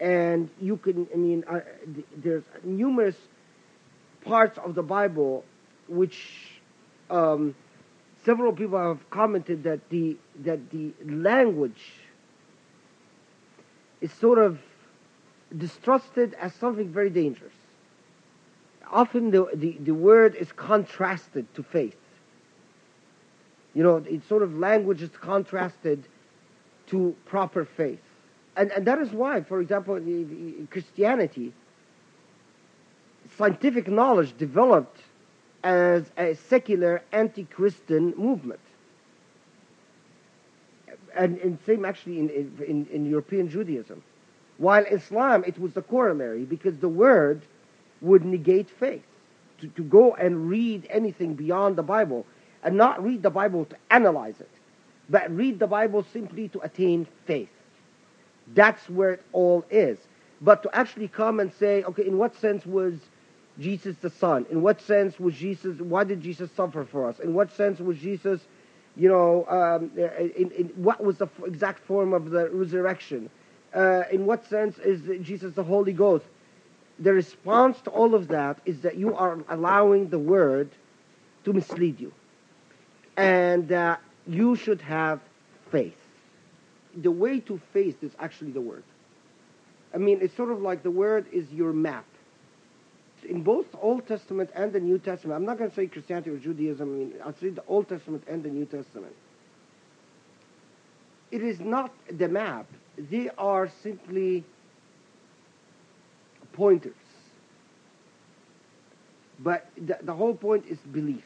And 0.00 0.50
you 0.60 0.76
can, 0.78 1.06
I 1.12 1.16
mean, 1.16 1.44
uh, 1.46 1.60
there's 2.16 2.44
numerous 2.64 3.16
parts 4.24 4.58
of 4.58 4.74
the 4.74 4.82
Bible 4.82 5.44
which 5.88 6.60
um, 7.10 7.54
several 8.24 8.52
people 8.52 8.78
have 8.78 9.08
commented 9.10 9.62
that 9.64 9.88
the, 9.90 10.16
that 10.44 10.70
the 10.70 10.92
language 11.04 11.82
is 14.00 14.12
sort 14.12 14.38
of 14.38 14.58
distrusted 15.56 16.34
as 16.34 16.54
something 16.54 16.88
very 16.88 17.10
dangerous 17.10 17.52
often 18.90 19.30
the, 19.30 19.48
the, 19.54 19.76
the 19.80 19.94
word 19.94 20.34
is 20.34 20.52
contrasted 20.52 21.52
to 21.54 21.62
faith. 21.62 21.96
You 23.74 23.82
know, 23.82 23.96
it's 24.08 24.26
sort 24.26 24.42
of 24.42 24.56
language 24.58 25.00
is 25.02 25.10
contrasted 25.10 26.04
to 26.88 27.14
proper 27.26 27.64
faith. 27.64 28.00
And, 28.56 28.72
and 28.72 28.86
that 28.86 28.98
is 28.98 29.10
why, 29.10 29.42
for 29.42 29.60
example, 29.60 29.94
in 29.94 30.66
Christianity, 30.70 31.52
scientific 33.40 33.88
knowledge 33.88 34.36
developed 34.36 34.98
as 35.64 36.04
a 36.18 36.34
secular 36.34 37.02
anti-Christian 37.10 38.12
movement. 38.16 38.60
And, 41.16 41.38
and 41.38 41.58
same 41.64 41.86
actually 41.86 42.18
in, 42.18 42.28
in, 42.68 42.86
in 42.92 43.06
European 43.06 43.48
Judaism. 43.48 44.02
While 44.58 44.84
Islam, 44.84 45.42
it 45.46 45.58
was 45.58 45.72
the 45.72 45.80
corollary 45.80 46.44
because 46.44 46.76
the 46.78 46.88
word 46.88 47.40
would 48.02 48.26
negate 48.26 48.68
faith. 48.68 49.02
To, 49.62 49.68
to 49.68 49.82
go 49.84 50.14
and 50.14 50.48
read 50.48 50.86
anything 50.90 51.34
beyond 51.34 51.76
the 51.76 51.82
Bible 51.82 52.26
and 52.62 52.76
not 52.76 53.02
read 53.02 53.22
the 53.22 53.30
Bible 53.30 53.64
to 53.66 53.76
analyze 53.90 54.38
it, 54.40 54.50
but 55.08 55.34
read 55.34 55.58
the 55.58 55.66
Bible 55.66 56.04
simply 56.12 56.48
to 56.48 56.60
attain 56.60 57.06
faith. 57.26 57.48
That's 58.54 58.88
where 58.90 59.12
it 59.12 59.22
all 59.32 59.64
is. 59.70 59.98
But 60.42 60.62
to 60.64 60.70
actually 60.74 61.08
come 61.08 61.40
and 61.40 61.50
say, 61.54 61.84
okay, 61.84 62.06
in 62.06 62.18
what 62.18 62.34
sense 62.36 62.66
was 62.66 62.94
Jesus 63.60 63.96
the 64.00 64.10
Son? 64.10 64.46
In 64.50 64.62
what 64.62 64.80
sense 64.80 65.20
was 65.20 65.34
Jesus, 65.34 65.78
why 65.80 66.04
did 66.04 66.20
Jesus 66.20 66.50
suffer 66.56 66.84
for 66.84 67.08
us? 67.08 67.20
In 67.20 67.34
what 67.34 67.52
sense 67.52 67.78
was 67.78 67.98
Jesus, 67.98 68.40
you 68.96 69.08
know, 69.08 69.46
um, 69.48 69.90
in, 69.96 70.50
in 70.50 70.66
what 70.76 71.02
was 71.02 71.18
the 71.18 71.28
exact 71.44 71.84
form 71.86 72.12
of 72.12 72.30
the 72.30 72.48
resurrection? 72.50 73.30
Uh, 73.74 74.02
in 74.10 74.26
what 74.26 74.44
sense 74.46 74.78
is 74.78 75.00
Jesus 75.24 75.54
the 75.54 75.62
Holy 75.62 75.92
Ghost? 75.92 76.24
the 77.00 77.14
response 77.14 77.80
to 77.80 77.90
all 77.90 78.14
of 78.14 78.28
that 78.28 78.58
is 78.66 78.82
that 78.82 78.96
you 78.96 79.16
are 79.16 79.38
allowing 79.48 80.10
the 80.10 80.18
word 80.18 80.70
to 81.44 81.52
mislead 81.52 81.98
you. 81.98 82.12
And 83.16 83.72
uh, 83.72 83.96
you 84.26 84.54
should 84.54 84.82
have 84.82 85.20
faith. 85.72 85.96
The 86.94 87.10
way 87.10 87.40
to 87.40 87.60
faith 87.72 88.02
is 88.02 88.12
actually 88.18 88.52
the 88.52 88.60
word. 88.60 88.84
I 89.94 89.98
mean, 89.98 90.18
it's 90.20 90.36
sort 90.36 90.50
of 90.50 90.60
like 90.60 90.82
the 90.82 90.90
word 90.90 91.26
is 91.32 91.50
your 91.50 91.72
map. 91.72 92.04
In 93.28 93.42
both 93.42 93.66
Old 93.80 94.06
Testament 94.06 94.50
and 94.54 94.72
the 94.72 94.80
New 94.80 94.98
Testament, 94.98 95.36
I'm 95.36 95.44
not 95.44 95.58
going 95.58 95.70
to 95.70 95.76
say 95.76 95.86
Christianity 95.86 96.30
or 96.30 96.38
Judaism, 96.38 96.88
I 96.88 96.98
mean, 96.98 97.12
I'll 97.24 97.34
say 97.34 97.50
the 97.50 97.64
Old 97.68 97.88
Testament 97.88 98.24
and 98.26 98.42
the 98.42 98.48
New 98.48 98.64
Testament. 98.64 99.14
It 101.30 101.42
is 101.42 101.60
not 101.60 101.92
the 102.10 102.28
map. 102.28 102.66
They 102.98 103.30
are 103.38 103.70
simply 103.82 104.44
pointers. 106.52 106.94
But 109.38 109.66
the, 109.76 109.98
the 110.02 110.12
whole 110.12 110.34
point 110.34 110.66
is 110.66 110.78
belief. 110.78 111.24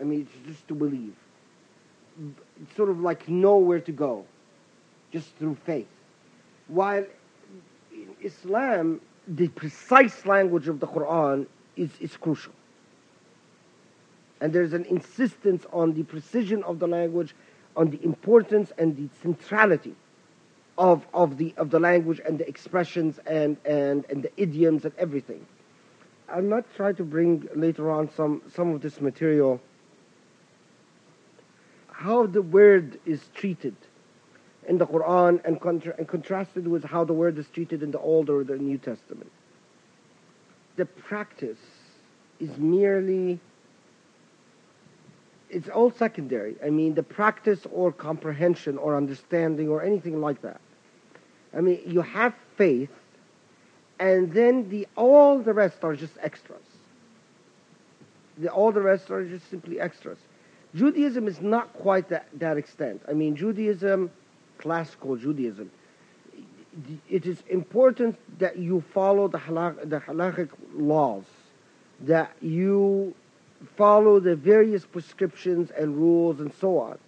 I 0.00 0.04
mean, 0.04 0.22
it's 0.22 0.48
just 0.48 0.68
to 0.68 0.74
believe. 0.74 1.14
It's 2.62 2.76
sort 2.76 2.90
of 2.90 3.00
like 3.00 3.28
know 3.28 3.58
where 3.58 3.80
to 3.80 3.92
go, 3.92 4.24
just 5.12 5.28
through 5.38 5.56
faith. 5.64 5.88
While 6.68 7.04
Islam, 8.22 9.00
the 9.26 9.48
precise 9.48 10.26
language 10.26 10.68
of 10.68 10.80
the 10.80 10.86
Quran 10.86 11.46
is, 11.76 11.90
is 12.00 12.16
crucial. 12.16 12.52
And 14.40 14.52
there's 14.52 14.72
an 14.72 14.84
insistence 14.86 15.66
on 15.72 15.94
the 15.94 16.02
precision 16.02 16.62
of 16.64 16.78
the 16.78 16.86
language, 16.86 17.34
on 17.76 17.90
the 17.90 18.02
importance 18.02 18.72
and 18.78 18.96
the 18.96 19.08
centrality 19.22 19.94
of, 20.78 21.06
of, 21.12 21.36
the, 21.36 21.52
of 21.56 21.70
the 21.70 21.78
language 21.78 22.20
and 22.24 22.38
the 22.38 22.48
expressions 22.48 23.18
and, 23.26 23.58
and, 23.64 24.06
and 24.08 24.22
the 24.22 24.32
idioms 24.36 24.84
and 24.84 24.94
everything. 24.98 25.46
I 26.28 26.40
might 26.40 26.64
try 26.74 26.92
to 26.92 27.04
bring 27.04 27.48
later 27.54 27.90
on 27.90 28.10
some, 28.14 28.40
some 28.54 28.74
of 28.74 28.80
this 28.80 29.00
material, 29.00 29.60
how 31.88 32.26
the 32.26 32.40
word 32.40 32.98
is 33.04 33.28
treated 33.34 33.74
in 34.68 34.78
the 34.78 34.86
Quran 34.86 35.44
and, 35.44 35.60
contra- 35.60 35.94
and 35.96 36.06
contrasted 36.06 36.66
with 36.68 36.84
how 36.84 37.04
the 37.04 37.12
word 37.12 37.38
is 37.38 37.48
treated 37.48 37.82
in 37.82 37.90
the 37.90 37.98
Old 37.98 38.30
or 38.30 38.44
the 38.44 38.56
New 38.56 38.78
Testament. 38.78 39.30
The 40.76 40.86
practice 40.86 41.58
is 42.38 42.56
merely, 42.56 43.40
it's 45.48 45.68
all 45.68 45.90
secondary. 45.90 46.56
I 46.64 46.70
mean, 46.70 46.94
the 46.94 47.02
practice 47.02 47.66
or 47.72 47.92
comprehension 47.92 48.78
or 48.78 48.96
understanding 48.96 49.68
or 49.68 49.82
anything 49.82 50.20
like 50.20 50.42
that. 50.42 50.60
I 51.56 51.60
mean, 51.60 51.80
you 51.84 52.02
have 52.02 52.34
faith, 52.56 52.90
and 53.98 54.32
then 54.32 54.68
the 54.70 54.86
all 54.96 55.40
the 55.40 55.52
rest 55.52 55.78
are 55.82 55.96
just 55.96 56.14
extras. 56.20 56.62
The, 58.38 58.48
all 58.48 58.72
the 58.72 58.80
rest 58.80 59.10
are 59.10 59.24
just 59.24 59.50
simply 59.50 59.80
extras. 59.80 60.18
Judaism 60.74 61.26
is 61.26 61.40
not 61.40 61.72
quite 61.74 62.08
that, 62.10 62.26
that 62.34 62.56
extent. 62.56 63.02
I 63.08 63.12
mean, 63.12 63.34
Judaism, 63.34 64.10
classical 64.60 65.16
Judaism, 65.16 65.70
it 67.08 67.26
is 67.26 67.42
important 67.48 68.16
that 68.38 68.58
you 68.58 68.82
follow 68.94 69.26
the, 69.28 69.38
halach, 69.38 69.88
the 69.88 70.00
halachic 70.00 70.50
laws, 70.74 71.24
that 72.00 72.32
you 72.40 73.14
follow 73.76 74.20
the 74.20 74.36
various 74.36 74.84
prescriptions 74.84 75.70
and 75.70 75.96
rules 75.96 76.40
and 76.40 76.52
so 76.60 76.78
on. 76.78 76.98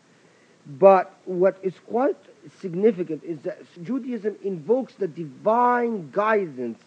But 0.67 1.15
what 1.25 1.59
is 1.63 1.75
quite 1.87 2.17
significant 2.61 3.23
is 3.25 3.39
that 3.41 3.59
Judaism 3.83 4.37
invokes 4.43 4.95
the 4.95 5.09
divine 5.09 6.11
guidance 6.11 6.79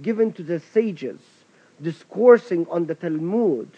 given 0.00 0.32
to 0.32 0.42
the 0.42 0.60
sages 0.72 1.20
discoursing 1.80 2.66
on 2.70 2.86
the 2.86 2.94
Talmud 2.94 3.68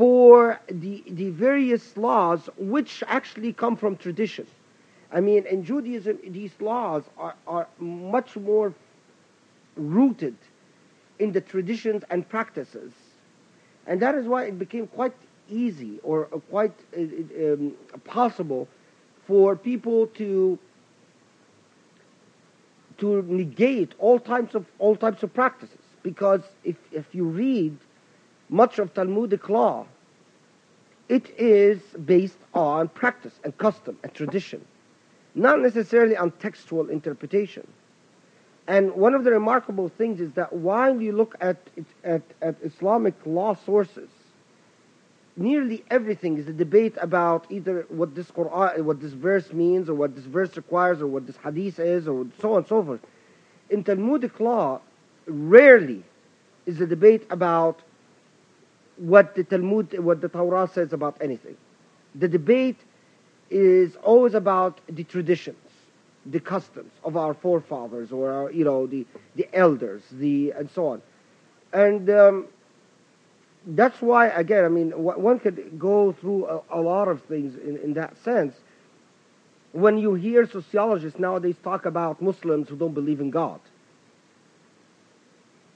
for 0.00 0.58
the, 0.68 1.04
the 1.08 1.28
various 1.28 1.94
laws 1.94 2.48
which 2.56 3.04
actually 3.06 3.52
come 3.52 3.76
from 3.76 3.98
tradition. 3.98 4.46
I 5.12 5.20
mean, 5.20 5.44
in 5.44 5.62
Judaism, 5.62 6.18
these 6.26 6.52
laws 6.58 7.02
are, 7.18 7.34
are 7.46 7.68
much 7.78 8.34
more 8.34 8.72
rooted 9.76 10.36
in 11.18 11.32
the 11.32 11.42
traditions 11.42 12.02
and 12.08 12.26
practices. 12.26 12.92
And 13.86 14.00
that 14.00 14.14
is 14.14 14.24
why 14.24 14.44
it 14.44 14.58
became 14.58 14.86
quite 14.86 15.12
easy 15.50 16.00
or 16.02 16.24
quite 16.48 16.72
uh, 16.96 17.02
um, 17.02 17.74
possible 18.04 18.68
for 19.26 19.54
people 19.54 20.06
to 20.20 20.58
to 22.96 23.20
negate 23.28 23.92
all 23.98 24.18
types 24.18 24.54
of 24.54 24.64
all 24.78 24.96
types 24.96 25.22
of 25.22 25.34
practices 25.34 25.84
because 26.02 26.40
if 26.64 26.76
if 26.90 27.14
you 27.14 27.24
read 27.24 27.76
much 28.50 28.78
of 28.78 28.92
Talmudic 28.94 29.48
law 29.48 29.86
it 31.08 31.28
is 31.38 31.80
based 32.04 32.38
on 32.54 32.88
practice 32.88 33.34
and 33.44 33.56
custom 33.58 33.98
and 34.02 34.12
tradition 34.14 34.64
not 35.34 35.60
necessarily 35.60 36.16
on 36.16 36.30
textual 36.32 36.90
interpretation 36.90 37.66
and 38.66 38.92
one 38.94 39.14
of 39.14 39.24
the 39.24 39.30
remarkable 39.30 39.88
things 39.88 40.20
is 40.20 40.32
that 40.32 40.52
while 40.52 41.00
you 41.00 41.12
look 41.12 41.34
at 41.40 41.56
at, 42.04 42.22
at 42.42 42.56
Islamic 42.62 43.14
law 43.24 43.54
sources 43.54 44.10
nearly 45.36 45.82
everything 45.90 46.38
is 46.38 46.46
a 46.48 46.52
debate 46.52 46.94
about 47.00 47.46
either 47.50 47.86
what 47.88 48.14
this 48.14 48.30
Quran, 48.30 48.82
what 48.82 49.00
this 49.00 49.12
verse 49.12 49.52
means, 49.52 49.88
or 49.88 49.94
what 49.94 50.14
this 50.14 50.24
verse 50.24 50.56
requires, 50.56 51.00
or 51.00 51.06
what 51.06 51.26
this 51.26 51.36
hadith 51.42 51.78
is, 51.78 52.06
or 52.06 52.26
so 52.40 52.52
on 52.52 52.58
and 52.58 52.66
so 52.66 52.82
forth. 52.84 53.00
In 53.70 53.82
Talmudic 53.82 54.38
law, 54.40 54.80
rarely 55.26 56.02
is 56.66 56.80
a 56.80 56.86
debate 56.86 57.26
about 57.30 57.80
what 59.00 59.34
the 59.34 59.44
Talmud, 59.44 59.98
what 59.98 60.20
the 60.20 60.28
Torah 60.28 60.68
says 60.72 60.92
about 60.92 61.16
anything. 61.20 61.56
The 62.16 62.28
debate 62.28 62.78
is 63.50 63.96
always 64.04 64.34
about 64.34 64.80
the 64.88 65.04
traditions, 65.04 65.58
the 66.26 66.40
customs 66.40 66.92
of 67.04 67.16
our 67.16 67.34
forefathers, 67.34 68.12
or 68.12 68.32
our, 68.32 68.52
you 68.52 68.64
know, 68.64 68.86
the 68.86 69.06
the 69.36 69.48
elders, 69.54 70.02
the 70.12 70.52
and 70.52 70.70
so 70.70 70.88
on, 70.88 71.02
and. 71.72 72.10
Um, 72.10 72.48
that's 73.66 74.00
why, 74.00 74.28
again, 74.28 74.64
I 74.64 74.68
mean, 74.68 74.90
one 74.92 75.38
could 75.38 75.78
go 75.78 76.12
through 76.12 76.46
a, 76.46 76.62
a 76.70 76.80
lot 76.80 77.08
of 77.08 77.22
things 77.24 77.56
in, 77.56 77.76
in 77.78 77.94
that 77.94 78.16
sense. 78.24 78.54
When 79.72 79.98
you 79.98 80.14
hear 80.14 80.48
sociologists 80.48 81.20
nowadays 81.20 81.56
talk 81.62 81.86
about 81.86 82.22
Muslims 82.22 82.70
who 82.70 82.76
don't 82.76 82.94
believe 82.94 83.20
in 83.20 83.30
God, 83.30 83.60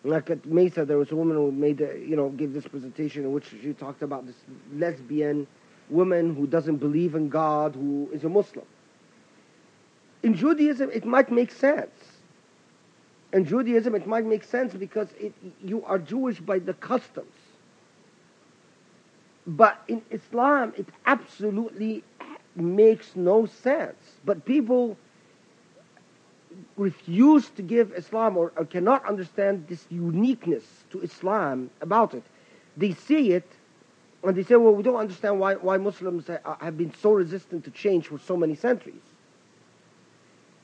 like 0.05 0.29
at 0.29 0.45
Mesa, 0.45 0.85
there 0.85 0.99
was 0.99 1.11
a 1.11 1.17
woman 1.17 1.37
who 1.37 1.51
made, 1.51 1.81
a, 1.81 1.99
you 1.99 2.15
know, 2.15 2.29
gave 2.29 2.53
this 2.53 2.67
presentation 2.67 3.25
in 3.25 3.33
which 3.33 3.47
she 3.49 3.73
talked 3.73 4.03
about 4.03 4.27
this 4.27 4.37
lesbian 4.75 5.47
woman 5.89 6.35
who 6.35 6.47
doesn't 6.47 6.77
believe 6.77 7.15
in 7.15 7.29
God, 7.31 7.75
who 7.75 8.09
is 8.13 8.23
a 8.25 8.29
Muslim. 8.29 8.67
In 10.23 10.35
Judaism, 10.35 10.91
it 10.93 11.05
might 11.05 11.33
make 11.33 11.51
sense. 11.51 11.91
In 13.33 13.45
Judaism, 13.45 13.95
it 13.95 14.07
might 14.07 14.25
make 14.25 14.45
sense 14.45 14.75
because 14.75 15.09
it, 15.19 15.33
you 15.63 15.83
are 15.85 15.99
Jewish 15.99 16.39
by 16.39 16.59
the 16.59 16.75
customs. 16.75 17.35
But 19.47 19.83
in 19.89 20.03
Islam, 20.11 20.73
it 20.77 20.87
absolutely 21.07 22.05
makes 22.55 23.17
no 23.17 23.47
sense. 23.47 23.97
But 24.25 24.45
people 24.45 24.97
refuse 26.77 27.49
to 27.51 27.63
give 27.63 27.93
Islam 27.93 28.37
or, 28.37 28.53
or, 28.57 28.65
cannot 28.65 29.07
understand 29.07 29.67
this 29.69 29.87
uniqueness 29.91 30.65
to 30.91 31.01
Islam 31.01 31.71
about 31.81 32.15
it. 32.15 32.23
They 32.77 32.93
see 32.93 33.33
it 33.33 33.49
and 34.23 34.37
they 34.37 34.43
say, 34.43 34.57
well, 34.57 34.75
we 34.75 34.83
don't 34.83 34.97
understand 34.97 35.39
why, 35.39 35.55
why 35.55 35.77
Muslims 35.77 36.29
have 36.29 36.79
been 36.79 36.95
so 36.95 37.13
resistant 37.13 37.65
to 37.65 37.71
change 37.71 38.09
for 38.09 38.19
so 38.19 38.37
many 38.37 38.55
centuries. 38.55 39.03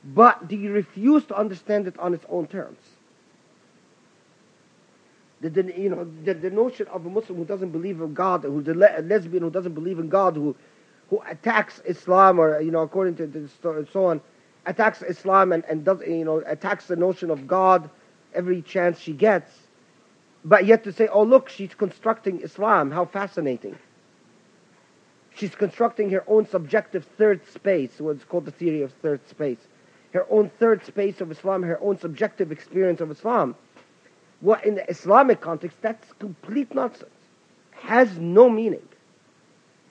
But 0.03 0.49
they 0.49 0.57
refuse 0.57 1.25
to 1.25 1.35
understand 1.35 1.87
it 1.87 1.97
on 1.99 2.13
its 2.13 2.25
own 2.27 2.47
terms 2.47 2.79
the, 5.41 5.49
the 5.49 5.79
you 5.79 5.89
know 5.89 6.07
the, 6.23 6.33
the 6.33 6.49
notion 6.49 6.87
of 6.87 7.05
a 7.05 7.09
Muslim 7.09 7.37
who 7.37 7.45
doesn't 7.45 7.71
believe 7.71 7.99
in 7.99 8.13
God, 8.13 8.43
who's 8.43 8.67
a, 8.67 8.73
le- 8.73 8.99
a 8.99 9.01
lesbian 9.01 9.43
who 9.43 9.49
doesn't 9.49 9.73
believe 9.73 9.99
in 9.99 10.07
God, 10.07 10.35
who 10.35 10.55
who 11.09 11.21
attacks 11.27 11.81
Islam 11.85 12.39
or 12.39 12.61
you 12.61 12.71
know 12.71 12.81
according 12.81 13.15
to 13.17 13.27
the 13.27 13.47
story 13.49 13.79
and 13.79 13.89
so 13.89 14.05
on, 14.05 14.21
attacks 14.65 15.01
Islam 15.01 15.51
and, 15.51 15.63
and 15.65 15.83
does 15.83 16.01
you 16.01 16.25
know 16.25 16.43
attacks 16.45 16.87
the 16.87 16.95
notion 16.95 17.29
of 17.29 17.47
God 17.47 17.89
every 18.33 18.61
chance 18.61 18.99
she 18.99 19.13
gets, 19.13 19.51
but 20.45 20.65
yet 20.65 20.83
to 20.85 20.91
say, 20.91 21.07
oh 21.07 21.23
look, 21.23 21.49
she's 21.49 21.73
constructing 21.73 22.41
Islam, 22.41 22.91
how 22.91 23.05
fascinating. 23.05 23.77
She's 25.35 25.55
constructing 25.55 26.09
her 26.11 26.23
own 26.27 26.45
subjective 26.47 27.05
third 27.17 27.45
space, 27.47 27.99
what's 27.99 28.23
called 28.25 28.45
the 28.45 28.51
theory 28.51 28.81
of 28.81 28.91
third 29.01 29.27
space. 29.29 29.59
Her 30.13 30.25
own 30.29 30.49
third 30.59 30.85
space 30.85 31.21
of 31.21 31.31
Islam, 31.31 31.63
her 31.63 31.79
own 31.81 31.97
subjective 31.97 32.51
experience 32.51 32.99
of 32.99 33.11
Islam 33.11 33.55
well, 34.41 34.59
in 34.63 34.75
the 34.75 34.89
Islamic 34.89 35.39
context, 35.39 35.77
that's 35.81 36.11
complete 36.13 36.73
nonsense. 36.73 37.11
Has 37.71 38.17
no 38.17 38.49
meaning. 38.49 38.81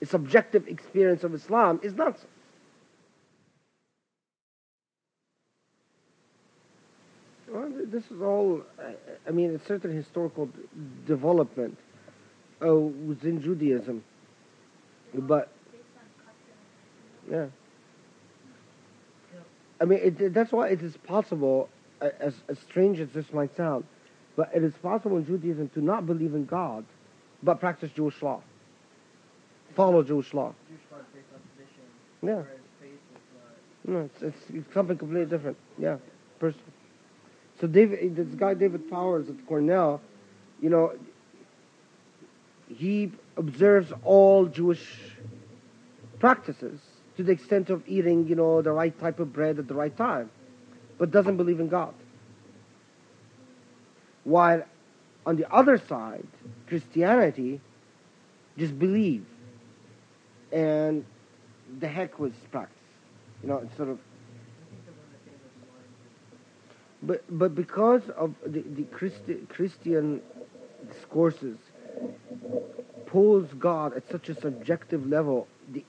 The 0.00 0.06
subjective 0.06 0.66
experience 0.66 1.24
of 1.24 1.35
Islam 1.35 1.80
is 1.83 1.94
nonsense. 1.94 2.26
Well, 7.53 7.69
this 7.87 8.05
is 8.11 8.23
all, 8.23 8.63
I 9.27 9.31
mean, 9.33 9.55
a 9.55 9.67
certain 9.67 9.93
historical 9.93 10.49
development 11.07 11.77
uh, 12.65 12.75
within 12.75 13.43
Judaism. 13.43 14.05
But, 15.13 15.51
yeah. 17.29 17.47
I 19.81 19.85
mean, 19.85 19.99
it, 20.01 20.33
that's 20.33 20.53
why 20.53 20.69
it 20.69 20.81
is 20.83 20.97
possible, 20.99 21.69
as, 22.01 22.35
as 22.49 22.59
strange 22.61 23.01
as 23.01 23.09
this 23.11 23.33
might 23.33 23.57
sound, 23.57 23.85
but 24.37 24.51
it 24.55 24.63
is 24.63 24.75
possible 24.75 25.17
in 25.17 25.27
Judaism 25.27 25.71
to 25.71 25.81
not 25.83 26.07
believe 26.07 26.35
in 26.35 26.45
God, 26.45 26.85
but 27.43 27.59
practice 27.59 27.91
Jewish 27.91 28.23
law. 28.23 28.43
Follow 29.75 30.05
Jewish 30.05 30.33
law. 30.35 30.55
Yeah. 32.23 32.43
No, 33.87 34.01
it's, 34.01 34.23
it's, 34.23 34.39
it's 34.51 34.75
something 34.75 34.99
completely 34.99 35.27
different. 35.27 35.57
Yeah. 35.79 35.97
Person. 36.39 36.61
So 37.61 37.66
David, 37.66 37.99
eh, 38.03 38.09
this 38.12 38.35
guy 38.35 38.55
David 38.55 38.90
Powers 38.90 39.29
at 39.29 39.46
Cornell, 39.46 40.01
you 40.61 40.70
know, 40.70 40.94
he 42.68 43.12
observes 43.37 43.92
all 44.05 44.46
Jewish 44.46 44.85
practices 46.18 46.81
to 47.16 47.23
the 47.23 47.33
extent 47.33 47.70
of 47.70 47.83
eating, 47.87 48.27
you 48.29 48.35
know, 48.35 48.62
the 48.62 48.73
right 48.73 48.99
type 48.99 49.20
of 49.20 49.33
bread 49.33 49.59
at 49.59 49.68
the 49.68 49.75
right 49.75 49.94
time, 49.96 50.31
but 50.99 51.11
doesn't 51.11 51.37
believe 51.37 51.61
in 51.61 51.68
God. 51.68 51.94
While 54.25 54.62
on 55.27 55.37
the 55.37 55.53
other 55.53 55.79
side, 55.79 56.27
Christianity 56.66 57.61
just 58.57 58.79
believe 58.79 59.27
and 60.53 61.05
the 61.79 61.88
heck 61.88 62.18
was 62.18 62.33
practice. 62.51 62.77
You 63.42 63.49
know, 63.49 63.59
it's 63.59 63.77
sort 63.77 63.88
of. 63.88 63.99
But 67.03 67.25
but 67.31 67.55
because 67.55 68.03
of 68.11 68.35
the, 68.45 68.61
the 68.61 68.85
Christi- 68.85 69.47
Christian 69.49 70.21
discourses 70.93 71.59
pulls 73.07 73.49
God 73.55 73.95
at 73.97 74.09
such 74.09 74.29
a 74.29 74.41
subjective 74.41 75.07
level, 75.07 75.49
the, 75.73 75.85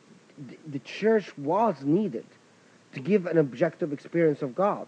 the, 0.48 0.58
the 0.68 0.80
church 0.80 1.38
was 1.38 1.76
needed 1.84 2.26
to 2.94 3.00
give 3.00 3.26
an 3.26 3.38
objective 3.38 3.94
experience 3.94 4.42
of 4.42 4.56
God. 4.56 4.88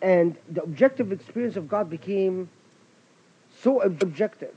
And 0.00 0.36
the 0.48 0.62
objective 0.62 1.12
experience 1.12 1.56
of 1.56 1.68
God 1.68 1.90
became 1.90 2.48
so 3.60 3.82
objective 3.82 4.54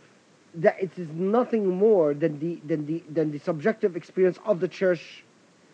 that 0.56 0.82
it 0.82 0.92
is 0.98 1.10
nothing 1.10 1.68
more 1.68 2.14
than 2.14 2.40
the, 2.40 2.62
than 2.66 2.86
the, 2.86 3.04
than 3.10 3.32
the 3.32 3.40
subjective 3.40 3.96
experience 3.96 4.40
of 4.46 4.60
the 4.60 4.68
church, 4.68 5.24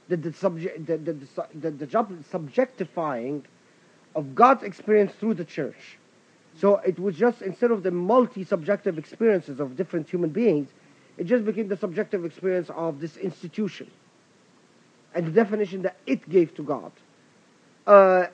the, 0.08 0.18
the, 0.18 0.34
subject, 0.34 0.86
the, 0.88 0.98
the, 0.98 1.14
the, 1.14 1.28
the, 1.54 1.72
the 1.72 1.88
subjectifying 1.88 3.44
of 4.16 4.36
God's 4.36 4.64
experience 4.64 5.14
through 5.20 5.36
the 5.36 5.46
church. 5.46 5.98
So 6.58 6.78
it 6.78 7.00
was 7.00 7.16
just, 7.16 7.42
instead 7.42 7.72
of 7.72 7.84
the 7.84 7.92
multi 7.92 8.44
subjective 8.44 8.98
experiences 8.98 9.60
of 9.60 9.78
different 9.78 10.10
human 10.10 10.30
beings, 10.30 10.70
it 11.18 11.26
just 11.26 11.46
became 11.46 11.68
the 11.68 11.78
subjective 11.78 12.26
experience 12.26 12.70
of 12.76 13.00
this 13.00 13.18
institution 13.18 13.90
and 15.14 15.28
the 15.28 15.32
definition 15.32 15.82
that 15.84 15.98
it 16.06 16.28
gave 16.30 16.54
to 16.56 16.64
God. 16.64 16.92
Uh, 17.86 18.28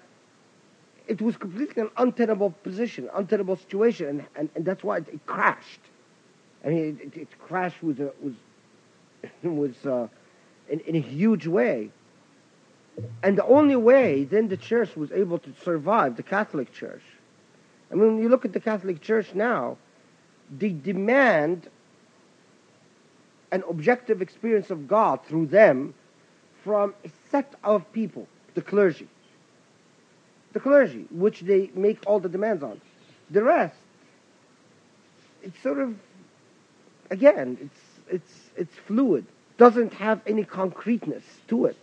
it 1.07 1.21
was 1.21 1.37
completely 1.37 1.83
an 1.83 1.89
untenable 1.97 2.51
position, 2.63 3.09
untenable 3.13 3.55
situation, 3.55 4.07
and, 4.07 4.25
and, 4.35 4.49
and 4.55 4.65
that's 4.65 4.83
why 4.83 4.97
it, 4.97 5.07
it 5.07 5.25
crashed. 5.25 5.79
I 6.65 6.69
mean, 6.69 6.99
it, 7.01 7.17
it, 7.17 7.27
crashed 7.39 7.81
with 7.81 7.99
a, 7.99 8.11
was 8.21 8.33
was 9.43 9.85
uh, 9.85 10.07
in, 10.69 10.79
in 10.81 10.95
a 10.95 10.99
huge 10.99 11.47
way. 11.47 11.91
And 13.23 13.37
the 13.37 13.45
only 13.45 13.75
way 13.75 14.23
then 14.23 14.47
the 14.47 14.57
church 14.57 14.95
was 14.95 15.11
able 15.11 15.39
to 15.39 15.53
survive, 15.63 16.15
the 16.15 16.23
Catholic 16.23 16.73
Church. 16.73 17.03
I 17.91 17.95
mean, 17.95 18.15
when 18.15 18.23
you 18.23 18.29
look 18.29 18.45
at 18.45 18.53
the 18.53 18.59
Catholic 18.59 19.01
Church 19.01 19.33
now, 19.33 19.77
they 20.55 20.69
demand 20.69 21.69
an 23.51 23.63
objective 23.69 24.21
experience 24.21 24.69
of 24.69 24.87
God 24.87 25.25
through 25.25 25.47
them 25.47 25.93
from 26.63 26.93
a 27.05 27.09
set 27.31 27.53
of 27.63 27.91
people, 27.93 28.27
the 28.55 28.61
clergy. 28.61 29.07
The 30.53 30.59
clergy, 30.59 31.05
which 31.11 31.41
they 31.41 31.69
make 31.75 31.99
all 32.05 32.19
the 32.19 32.29
demands 32.29 32.63
on. 32.63 32.81
The 33.29 33.43
rest, 33.43 33.75
it's 35.43 35.61
sort 35.61 35.79
of, 35.79 35.95
again, 37.09 37.57
it's, 37.61 37.79
it's, 38.09 38.49
it's 38.57 38.75
fluid. 38.87 39.25
Doesn't 39.57 39.93
have 39.93 40.21
any 40.25 40.43
concreteness 40.43 41.23
to 41.47 41.65
it. 41.65 41.77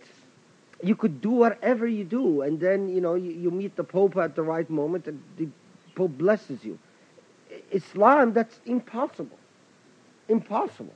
You 0.83 0.95
could 0.95 1.21
do 1.21 1.31
whatever 1.31 1.87
you 1.87 2.03
do, 2.03 2.41
and 2.41 2.59
then, 2.59 2.89
you 2.89 3.01
know, 3.01 3.15
you, 3.15 3.31
you 3.31 3.51
meet 3.51 3.75
the 3.75 3.83
Pope 3.83 4.17
at 4.17 4.35
the 4.35 4.43
right 4.43 4.69
moment, 4.69 5.07
and 5.07 5.21
the 5.37 5.47
Pope 5.95 6.17
blesses 6.17 6.63
you. 6.63 6.77
Islam, 7.71 8.33
that's 8.33 8.59
impossible. 8.65 9.37
Impossible. 10.27 10.93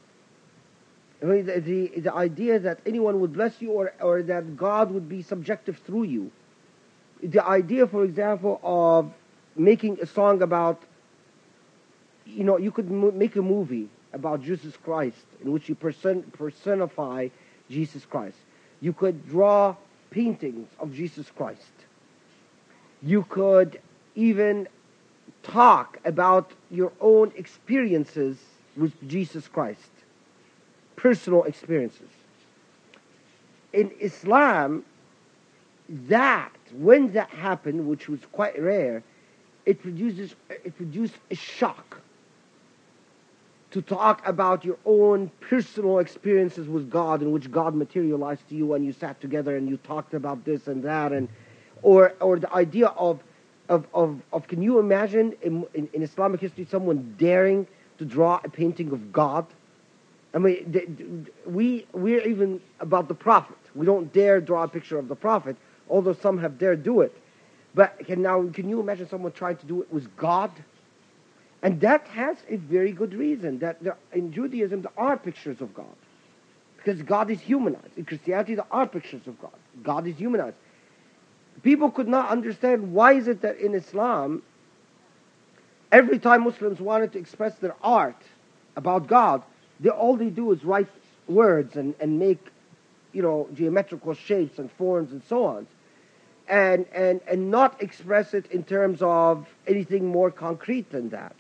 I 1.22 1.26
mean, 1.26 1.46
the, 1.46 1.60
the, 1.60 2.00
the 2.00 2.14
idea 2.14 2.60
that 2.60 2.80
anyone 2.86 3.20
would 3.20 3.34
bless 3.34 3.62
you 3.62 3.72
or, 3.72 3.94
or 4.02 4.22
that 4.24 4.56
God 4.56 4.92
would 4.92 5.10
be 5.10 5.22
subjective 5.22 5.78
through 5.80 6.04
you. 6.04 6.32
The 7.22 7.46
idea, 7.46 7.88
for 7.88 8.04
example, 8.06 8.60
of 8.64 9.12
making 9.56 10.00
a 10.02 10.06
song 10.06 10.42
about, 10.42 10.82
you 12.26 12.44
know, 12.44 12.58
you 12.58 12.72
could 12.72 12.90
make 12.90 13.36
a 13.36 13.42
movie 13.42 13.90
about 14.14 14.42
Jesus 14.42 14.76
Christ 14.78 15.26
in 15.42 15.52
which 15.52 15.68
you 15.68 15.76
person, 15.76 16.24
personify 16.38 17.28
Jesus 17.70 18.06
Christ. 18.06 18.38
You 18.82 18.94
could 18.94 19.28
draw 19.30 19.76
paintings 20.10 20.68
of 20.80 20.94
Jesus 20.94 21.30
Christ. 21.36 21.72
You 23.02 23.24
could 23.24 23.80
even 24.16 24.68
talk 25.44 26.00
about 26.06 26.52
your 26.70 26.92
own 27.00 27.32
experiences 27.36 28.38
with 28.76 28.94
Jesus 29.08 29.48
Christ 29.48 29.90
personal 31.00 31.44
experiences. 31.44 32.10
In 33.72 33.90
Islam, 34.02 34.84
that 35.88 36.52
when 36.74 37.14
that 37.14 37.30
happened, 37.30 37.88
which 37.88 38.10
was 38.10 38.20
quite 38.34 38.62
rare, 38.62 39.02
it 39.66 39.82
produces 39.82 40.36
it 40.50 40.76
produced 40.76 41.16
a 41.32 41.36
shock 41.36 42.02
to 43.72 43.82
talk 43.82 44.28
about 44.28 44.66
your 44.66 44.78
own 44.86 45.30
personal 45.42 46.00
experiences 46.00 46.68
with 46.68 46.90
God, 46.90 47.22
in 47.22 47.32
which 47.32 47.52
God 47.52 47.76
materialized 47.76 48.48
to 48.50 48.56
you 48.56 48.74
and 48.74 48.84
you 48.84 48.94
sat 48.94 49.22
together 49.22 49.56
and 49.58 49.70
you 49.70 49.78
talked 49.78 50.14
about 50.14 50.44
this 50.44 50.68
and 50.68 50.84
that, 50.84 51.12
and 51.12 51.30
or 51.82 52.14
or 52.20 52.40
the 52.40 52.54
idea 52.54 52.88
of 52.88 53.20
of 53.68 53.86
of, 53.94 54.20
of 54.34 54.48
can 54.48 54.62
you 54.62 54.80
imagine 54.80 55.36
in, 55.42 55.66
in, 55.74 55.88
in 55.94 56.02
Islamic 56.02 56.42
history 56.42 56.68
someone 56.70 57.16
daring 57.20 57.68
to 58.00 58.06
draw 58.06 58.40
a 58.44 58.50
painting 58.50 58.92
of 58.92 59.12
God? 59.12 59.46
I 60.34 60.40
mean, 60.40 61.28
we 61.46 61.86
we're 61.94 62.28
even 62.28 62.62
about 62.80 63.08
the 63.08 63.16
prophet. 63.16 63.58
We 63.76 63.86
don't 63.86 64.12
dare 64.12 64.42
draw 64.42 64.64
a 64.64 64.68
picture 64.68 64.98
of 64.98 65.08
the 65.08 65.16
prophet, 65.16 65.56
although 65.90 66.14
some 66.14 66.40
have 66.40 66.58
dared 66.58 66.84
do 66.84 67.02
it. 67.02 67.16
But 67.76 68.00
can 68.08 68.24
now 68.24 68.48
can 68.50 68.68
you 68.68 68.80
imagine 68.80 69.08
someone 69.08 69.32
trying 69.32 69.58
to 69.58 69.66
do 69.68 69.82
it 69.84 69.94
with 69.94 70.16
God? 70.18 70.52
And 71.62 71.82
that 71.82 72.08
has 72.08 72.38
a 72.48 72.56
very 72.56 72.92
good 72.92 73.14
reason 73.14 73.60
that 73.60 73.82
in 74.14 74.32
Judaism 74.32 74.82
there 74.82 74.92
are 74.98 75.18
pictures 75.18 75.60
of 75.62 75.74
God, 75.74 75.96
because 76.78 77.02
God 77.02 77.30
is 77.30 77.42
humanized. 77.42 77.98
In 77.98 78.06
Christianity 78.06 78.56
there 78.56 78.66
are 78.72 78.88
pictures 78.88 79.28
of 79.28 79.40
God. 79.42 79.52
God 79.84 80.08
is 80.08 80.16
humanized. 80.16 80.56
People 81.62 81.92
could 81.92 82.08
not 82.08 82.30
understand 82.30 82.94
why 82.94 83.14
is 83.14 83.28
it 83.28 83.42
that 83.42 83.58
in 83.58 83.76
Islam, 83.76 84.42
every 85.92 86.18
time 86.18 86.46
Muslims 86.46 86.80
wanted 86.80 87.12
to 87.14 87.20
express 87.20 87.56
their 87.56 87.76
art 87.84 88.22
about 88.78 89.08
God, 89.08 89.44
they, 89.82 89.90
all 89.90 90.16
they 90.16 90.30
do 90.30 90.52
is 90.54 90.64
write 90.64 90.88
words 91.28 91.76
and, 91.76 91.94
and 92.00 92.18
make, 92.18 92.40
you 93.12 93.22
know, 93.22 93.50
geometrical 93.54 94.14
shapes 94.14 94.60
and 94.60 94.72
forms 94.72 95.12
and 95.12 95.22
so 95.28 95.44
on. 95.44 95.68
And, 96.48 96.86
and, 96.94 97.20
and 97.28 97.52
not 97.52 97.82
express 97.84 98.34
it 98.34 98.50
in 98.52 98.64
terms 98.64 99.02
of 99.02 99.46
anything 99.68 100.08
more 100.08 100.32
concrete 100.32 100.90
than 100.90 101.10
that. 101.10 101.36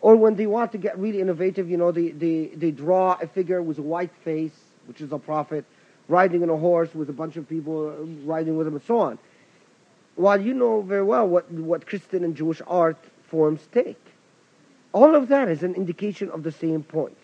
Or 0.00 0.16
when 0.16 0.36
they 0.36 0.46
want 0.46 0.72
to 0.72 0.78
get 0.78 0.98
really 0.98 1.20
innovative, 1.20 1.68
you 1.70 1.76
know, 1.76 1.90
they, 1.90 2.10
they, 2.10 2.46
they 2.54 2.70
draw 2.70 3.18
a 3.20 3.26
figure 3.26 3.62
with 3.62 3.78
a 3.78 3.82
white 3.82 4.14
face, 4.24 4.56
which 4.86 5.00
is 5.00 5.12
a 5.12 5.18
prophet, 5.18 5.64
riding 6.08 6.42
on 6.42 6.50
a 6.50 6.56
horse 6.56 6.94
with 6.94 7.10
a 7.10 7.12
bunch 7.12 7.36
of 7.36 7.48
people 7.48 7.88
uh, 7.88 8.04
riding 8.24 8.56
with 8.56 8.66
him 8.66 8.74
and 8.74 8.84
so 8.84 8.98
on. 8.98 9.18
While 10.14 10.40
you 10.40 10.54
know 10.54 10.82
very 10.82 11.02
well 11.02 11.26
what, 11.26 11.50
what 11.50 11.86
Christian 11.86 12.24
and 12.24 12.36
Jewish 12.36 12.62
art 12.66 12.98
forms 13.28 13.60
take. 13.72 14.00
All 14.92 15.14
of 15.14 15.28
that 15.28 15.48
is 15.48 15.62
an 15.62 15.74
indication 15.74 16.30
of 16.30 16.42
the 16.42 16.52
same 16.52 16.82
point 16.82 17.16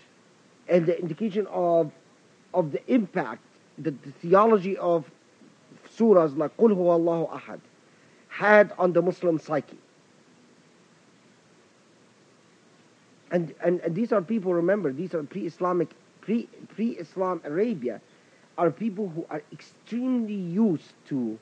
and 0.68 0.86
the 0.86 0.98
indication 0.98 1.46
of 1.48 1.92
of 2.54 2.72
the 2.72 2.92
impact 2.92 3.42
that 3.78 4.02
the 4.02 4.10
theology 4.22 4.76
of 4.76 5.10
surahs 5.96 6.36
like 6.36 6.54
Qul 6.56 6.70
Huwa 6.70 6.94
Allahu 6.94 7.26
Ahad 7.38 7.60
had 8.28 8.72
on 8.78 8.92
the 8.92 9.02
Muslim 9.02 9.38
psyche. 9.38 9.78
And, 13.32 13.54
and, 13.64 13.80
and 13.80 13.94
these 13.94 14.12
are 14.12 14.20
people, 14.20 14.52
remember, 14.52 14.92
these 14.92 15.14
are 15.14 15.22
pre-Islamic, 15.22 15.88
pre, 16.20 16.44
pre-Islam 16.74 17.40
Arabia, 17.44 18.00
are 18.58 18.70
people 18.70 19.08
who 19.08 19.26
are 19.30 19.42
extremely 19.50 20.34
used 20.34 20.92
to 21.08 21.38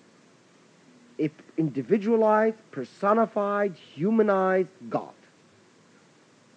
a 1.18 1.30
individualized, 1.58 2.56
personified, 2.70 3.74
humanized 3.74 4.68
God. 4.88 5.12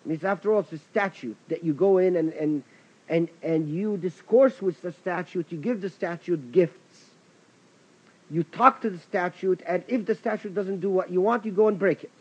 It's 0.07 0.23
after 0.23 0.53
all, 0.53 0.59
it's 0.61 0.71
a 0.71 0.77
statute 0.77 1.35
that 1.49 1.63
you 1.63 1.73
go 1.73 1.97
in 1.97 2.15
and, 2.15 2.31
and, 2.33 2.63
and, 3.09 3.27
and 3.41 3.67
you 3.67 3.97
discourse 3.97 4.61
with 4.61 4.81
the 4.81 4.91
statute, 4.91 5.47
you 5.49 5.57
give 5.57 5.81
the 5.81 5.89
statute 5.89 6.51
gifts. 6.51 7.05
You 8.29 8.43
talk 8.43 8.81
to 8.81 8.89
the 8.89 8.99
statute, 8.99 9.61
and 9.65 9.83
if 9.87 10.05
the 10.05 10.15
statute 10.15 10.53
doesn't 10.53 10.79
do 10.79 10.89
what 10.89 11.11
you 11.11 11.21
want, 11.21 11.45
you 11.45 11.51
go 11.51 11.67
and 11.67 11.77
break 11.77 12.03
it. 12.03 12.11